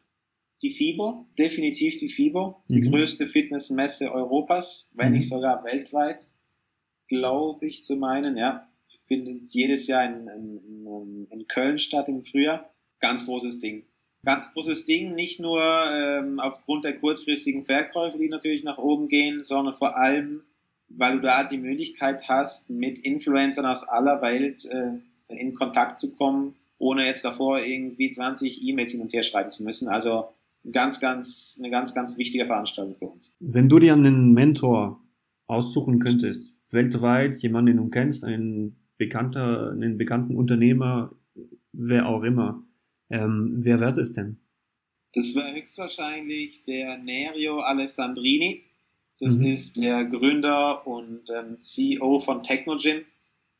die 0.62 0.70
FIBO, 0.70 1.26
definitiv 1.38 1.96
die 1.96 2.08
FIBO, 2.08 2.62
die 2.70 2.80
mhm. 2.80 2.90
größte 2.90 3.26
Fitnessmesse 3.26 4.12
Europas, 4.12 4.88
wenn 4.94 5.12
nicht 5.12 5.30
mhm. 5.30 5.36
sogar 5.36 5.64
weltweit, 5.64 6.30
glaube 7.08 7.66
ich 7.66 7.82
zu 7.82 7.96
meinen, 7.96 8.36
ja. 8.36 8.68
Findet 9.06 9.50
jedes 9.50 9.86
Jahr 9.86 10.04
in, 10.04 10.26
in, 10.28 11.26
in, 11.30 11.46
Köln 11.46 11.78
statt 11.78 12.08
im 12.08 12.24
Frühjahr. 12.24 12.72
Ganz 12.98 13.26
großes 13.26 13.60
Ding. 13.60 13.84
Ganz 14.24 14.52
großes 14.52 14.84
Ding, 14.84 15.14
nicht 15.14 15.38
nur 15.38 15.60
ähm, 15.62 16.40
aufgrund 16.40 16.84
der 16.84 16.98
kurzfristigen 16.98 17.64
Verkäufe, 17.64 18.18
die 18.18 18.28
natürlich 18.28 18.64
nach 18.64 18.78
oben 18.78 19.06
gehen, 19.06 19.42
sondern 19.42 19.74
vor 19.74 19.96
allem, 19.96 20.42
weil 20.88 21.16
du 21.16 21.20
da 21.20 21.44
die 21.44 21.58
Möglichkeit 21.58 22.28
hast, 22.28 22.68
mit 22.68 22.98
Influencern 22.98 23.66
aus 23.66 23.86
aller 23.88 24.20
Welt 24.22 24.64
äh, 24.64 24.94
in 25.28 25.54
Kontakt 25.54 26.00
zu 26.00 26.12
kommen, 26.12 26.56
ohne 26.78 27.06
jetzt 27.06 27.24
davor 27.24 27.60
irgendwie 27.60 28.10
20 28.10 28.62
E-Mails 28.62 28.90
hin 28.90 29.00
und 29.00 29.12
her 29.12 29.22
schreiben 29.22 29.50
zu 29.50 29.62
müssen. 29.62 29.88
Also 29.88 30.28
ganz, 30.72 31.00
ganz, 31.00 31.58
eine 31.58 31.70
ganz, 31.70 31.94
ganz 31.94 32.18
wichtige 32.18 32.46
Veranstaltung 32.46 32.96
für 32.96 33.06
uns. 33.06 33.34
Wenn 33.40 33.68
du 33.68 33.78
dir 33.78 33.92
einen 33.92 34.32
Mentor 34.32 35.00
aussuchen 35.46 35.98
könntest, 35.98 36.56
weltweit, 36.70 37.36
jemanden, 37.36 37.66
den 37.68 37.76
du 37.76 37.88
kennst, 37.88 38.24
einen 38.24 38.76
bekannter, 38.96 39.70
einen 39.70 39.98
bekannten 39.98 40.36
Unternehmer, 40.36 41.12
wer 41.72 42.08
auch 42.08 42.22
immer, 42.22 42.64
ähm, 43.10 43.56
wer 43.58 43.80
wäre 43.80 44.00
es 44.00 44.12
denn? 44.12 44.38
Das 45.14 45.34
wäre 45.34 45.54
höchstwahrscheinlich 45.54 46.64
der 46.64 46.98
Nerio 46.98 47.60
Alessandrini. 47.60 48.64
Das 49.20 49.38
mhm. 49.38 49.46
ist 49.46 49.76
der 49.80 50.04
Gründer 50.04 50.86
und 50.86 51.30
ähm, 51.30 51.60
CEO 51.60 52.20
von 52.20 52.42
Technogym. 52.42 53.02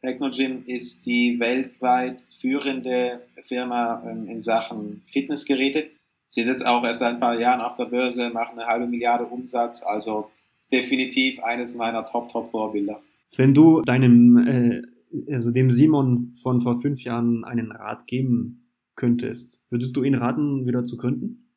Technogym 0.03 0.63
ist 0.67 1.07
die 1.07 1.41
weltweit 1.41 2.27
führende 2.29 3.23
Firma 3.45 4.03
ähm, 4.05 4.27
in 4.27 4.41
Sachen 4.41 5.03
Fitnessgeräte 5.11 5.89
sind 6.27 6.49
jetzt 6.49 6.67
auch 6.67 6.85
erst 6.85 7.03
ein 7.03 7.21
paar 7.21 7.39
Jahren 7.39 7.61
auf 7.61 7.77
der 7.77 7.87
Börse, 7.87 8.31
machen 8.31 8.59
eine 8.59 8.69
halbe 8.69 8.87
Milliarde 8.87 9.27
Umsatz, 9.27 9.83
also 9.83 10.31
definitiv 10.73 11.43
eines 11.43 11.77
meiner 11.77 12.05
Top-Top-Vorbilder. 12.07 13.03
Wenn 13.37 13.55
du 13.55 13.81
deinem, 13.83 14.37
äh, 14.39 15.33
also 15.33 15.51
dem 15.51 15.71
Simon 15.71 16.35
von 16.43 16.61
vor 16.61 16.81
fünf 16.81 17.03
Jahren 17.03 17.45
einen 17.45 17.73
Rat 17.73 18.07
geben 18.07 18.73
könntest, 18.97 19.65
würdest 19.71 19.97
du 19.97 20.03
ihn 20.03 20.15
raten, 20.15 20.67
wieder 20.67 20.85
zu 20.85 20.97
gründen? 20.97 21.53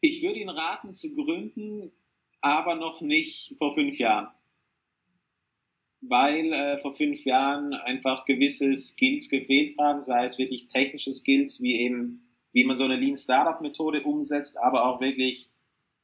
Ich 0.00 0.22
würde 0.22 0.40
ihn 0.40 0.48
raten 0.48 0.92
zu 0.92 1.14
gründen, 1.14 1.90
aber 2.40 2.76
noch 2.76 3.00
nicht 3.00 3.56
vor 3.58 3.74
fünf 3.74 3.98
Jahren. 3.98 4.28
Weil 6.00 6.52
äh, 6.52 6.78
vor 6.78 6.94
fünf 6.94 7.24
Jahren 7.24 7.74
einfach 7.74 8.24
gewisse 8.24 8.74
Skills 8.76 9.28
gefehlt 9.28 9.76
haben, 9.78 10.02
sei 10.02 10.24
es 10.24 10.38
wirklich 10.38 10.68
technische 10.68 11.10
Skills 11.10 11.60
wie 11.60 11.80
eben 11.80 12.27
wie 12.52 12.64
man 12.64 12.76
so 12.76 12.84
eine 12.84 12.96
Lean 12.96 13.16
Startup 13.16 13.60
Methode 13.60 14.02
umsetzt, 14.02 14.58
aber 14.60 14.86
auch 14.86 15.00
wirklich 15.00 15.50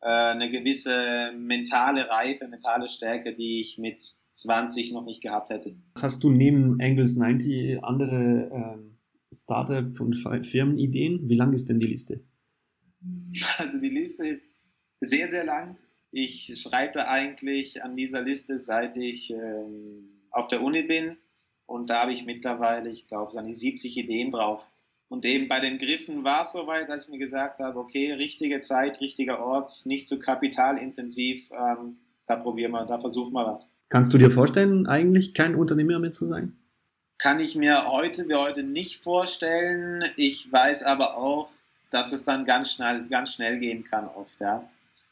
äh, 0.00 0.08
eine 0.08 0.50
gewisse 0.50 1.32
mentale 1.36 2.08
Reife, 2.10 2.48
mentale 2.48 2.88
Stärke, 2.88 3.34
die 3.34 3.60
ich 3.60 3.78
mit 3.78 4.02
20 4.32 4.92
noch 4.92 5.04
nicht 5.04 5.22
gehabt 5.22 5.50
hätte. 5.50 5.76
Hast 5.96 6.22
du 6.24 6.30
neben 6.30 6.80
Angles 6.80 7.16
90 7.16 7.82
andere 7.82 8.50
ähm, 8.52 8.98
Startup- 9.32 10.00
und 10.00 10.14
Firmenideen? 10.14 11.28
Wie 11.28 11.34
lang 11.34 11.52
ist 11.52 11.68
denn 11.68 11.80
die 11.80 11.86
Liste? 11.86 12.20
Also 13.58 13.80
die 13.80 13.90
Liste 13.90 14.26
ist 14.26 14.48
sehr, 15.00 15.26
sehr 15.26 15.44
lang. 15.44 15.76
Ich 16.10 16.54
schreibe 16.60 17.08
eigentlich 17.08 17.82
an 17.82 17.96
dieser 17.96 18.22
Liste, 18.22 18.58
seit 18.58 18.96
ich 18.96 19.30
ähm, 19.30 20.22
auf 20.30 20.48
der 20.48 20.62
Uni 20.62 20.82
bin. 20.82 21.16
Und 21.66 21.90
da 21.90 22.02
habe 22.02 22.12
ich 22.12 22.24
mittlerweile, 22.24 22.90
ich 22.90 23.08
glaube, 23.08 23.32
so 23.32 23.40
70 23.42 23.96
Ideen 23.96 24.30
drauf. 24.30 24.68
Und 25.14 25.24
eben 25.24 25.48
bei 25.48 25.60
den 25.60 25.78
Griffen 25.78 26.24
war 26.24 26.42
es 26.42 26.52
soweit, 26.52 26.88
dass 26.88 27.04
ich 27.04 27.10
mir 27.10 27.18
gesagt 27.18 27.60
habe, 27.60 27.78
okay, 27.78 28.12
richtige 28.12 28.60
Zeit, 28.60 29.00
richtiger 29.00 29.38
Ort, 29.38 29.70
nicht 29.86 30.06
zu 30.06 30.16
so 30.16 30.20
kapitalintensiv, 30.20 31.50
ähm, 31.52 31.96
da 32.26 32.36
probieren 32.36 32.72
wir, 32.72 32.84
da 32.84 32.98
versuchen 32.98 33.32
wir 33.32 33.46
was. 33.46 33.72
Kannst 33.88 34.12
du 34.12 34.18
dir 34.18 34.30
vorstellen, 34.30 34.86
eigentlich 34.86 35.34
kein 35.34 35.54
Unternehmer 35.54 35.98
mehr 35.98 36.12
zu 36.12 36.26
sein? 36.26 36.56
kann 37.18 37.40
ich 37.40 37.54
mir 37.54 37.86
heute 37.86 38.28
wie 38.28 38.34
heute 38.34 38.62
nicht 38.62 39.02
vorstellen. 39.02 40.04
Ich 40.16 40.50
weiß 40.52 40.82
aber 40.82 41.16
auch, 41.16 41.48
dass 41.90 42.12
es 42.12 42.24
dann 42.24 42.44
ganz 42.44 42.72
schnell, 42.72 43.06
ganz 43.08 43.32
schnell 43.32 43.58
gehen 43.58 43.84
kann 43.84 44.08
oft, 44.08 44.40
ja. 44.40 44.68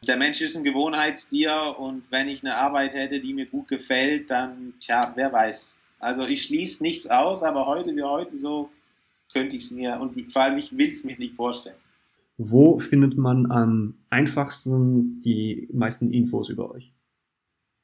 Der 0.06 0.16
Mensch 0.16 0.40
ist 0.40 0.56
ein 0.56 0.64
Gewohnheitstier 0.64 1.76
und 1.78 2.10
wenn 2.10 2.28
ich 2.28 2.44
eine 2.44 2.56
Arbeit 2.56 2.94
hätte, 2.94 3.20
die 3.20 3.34
mir 3.34 3.46
gut 3.46 3.68
gefällt, 3.68 4.30
dann, 4.30 4.74
tja, 4.80 5.12
wer 5.14 5.32
weiß. 5.32 5.80
Also 6.00 6.24
ich 6.24 6.42
schließe 6.42 6.82
nichts 6.82 7.06
aus, 7.06 7.44
aber 7.44 7.66
heute 7.66 7.94
wie 7.94 8.02
heute 8.02 8.36
so 8.36 8.68
könnte 9.32 9.56
ich 9.56 9.64
es 9.64 9.70
mir 9.70 9.98
und 10.00 10.32
vor 10.32 10.42
allem 10.42 10.58
ich 10.58 10.76
will 10.76 10.88
es 10.88 11.04
mir 11.04 11.16
nicht 11.18 11.34
vorstellen. 11.34 11.76
Wo 12.38 12.78
findet 12.78 13.16
man 13.16 13.50
am 13.50 13.94
einfachsten 14.10 15.20
die 15.20 15.68
meisten 15.72 16.12
Infos 16.12 16.48
über 16.48 16.70
euch? 16.72 16.92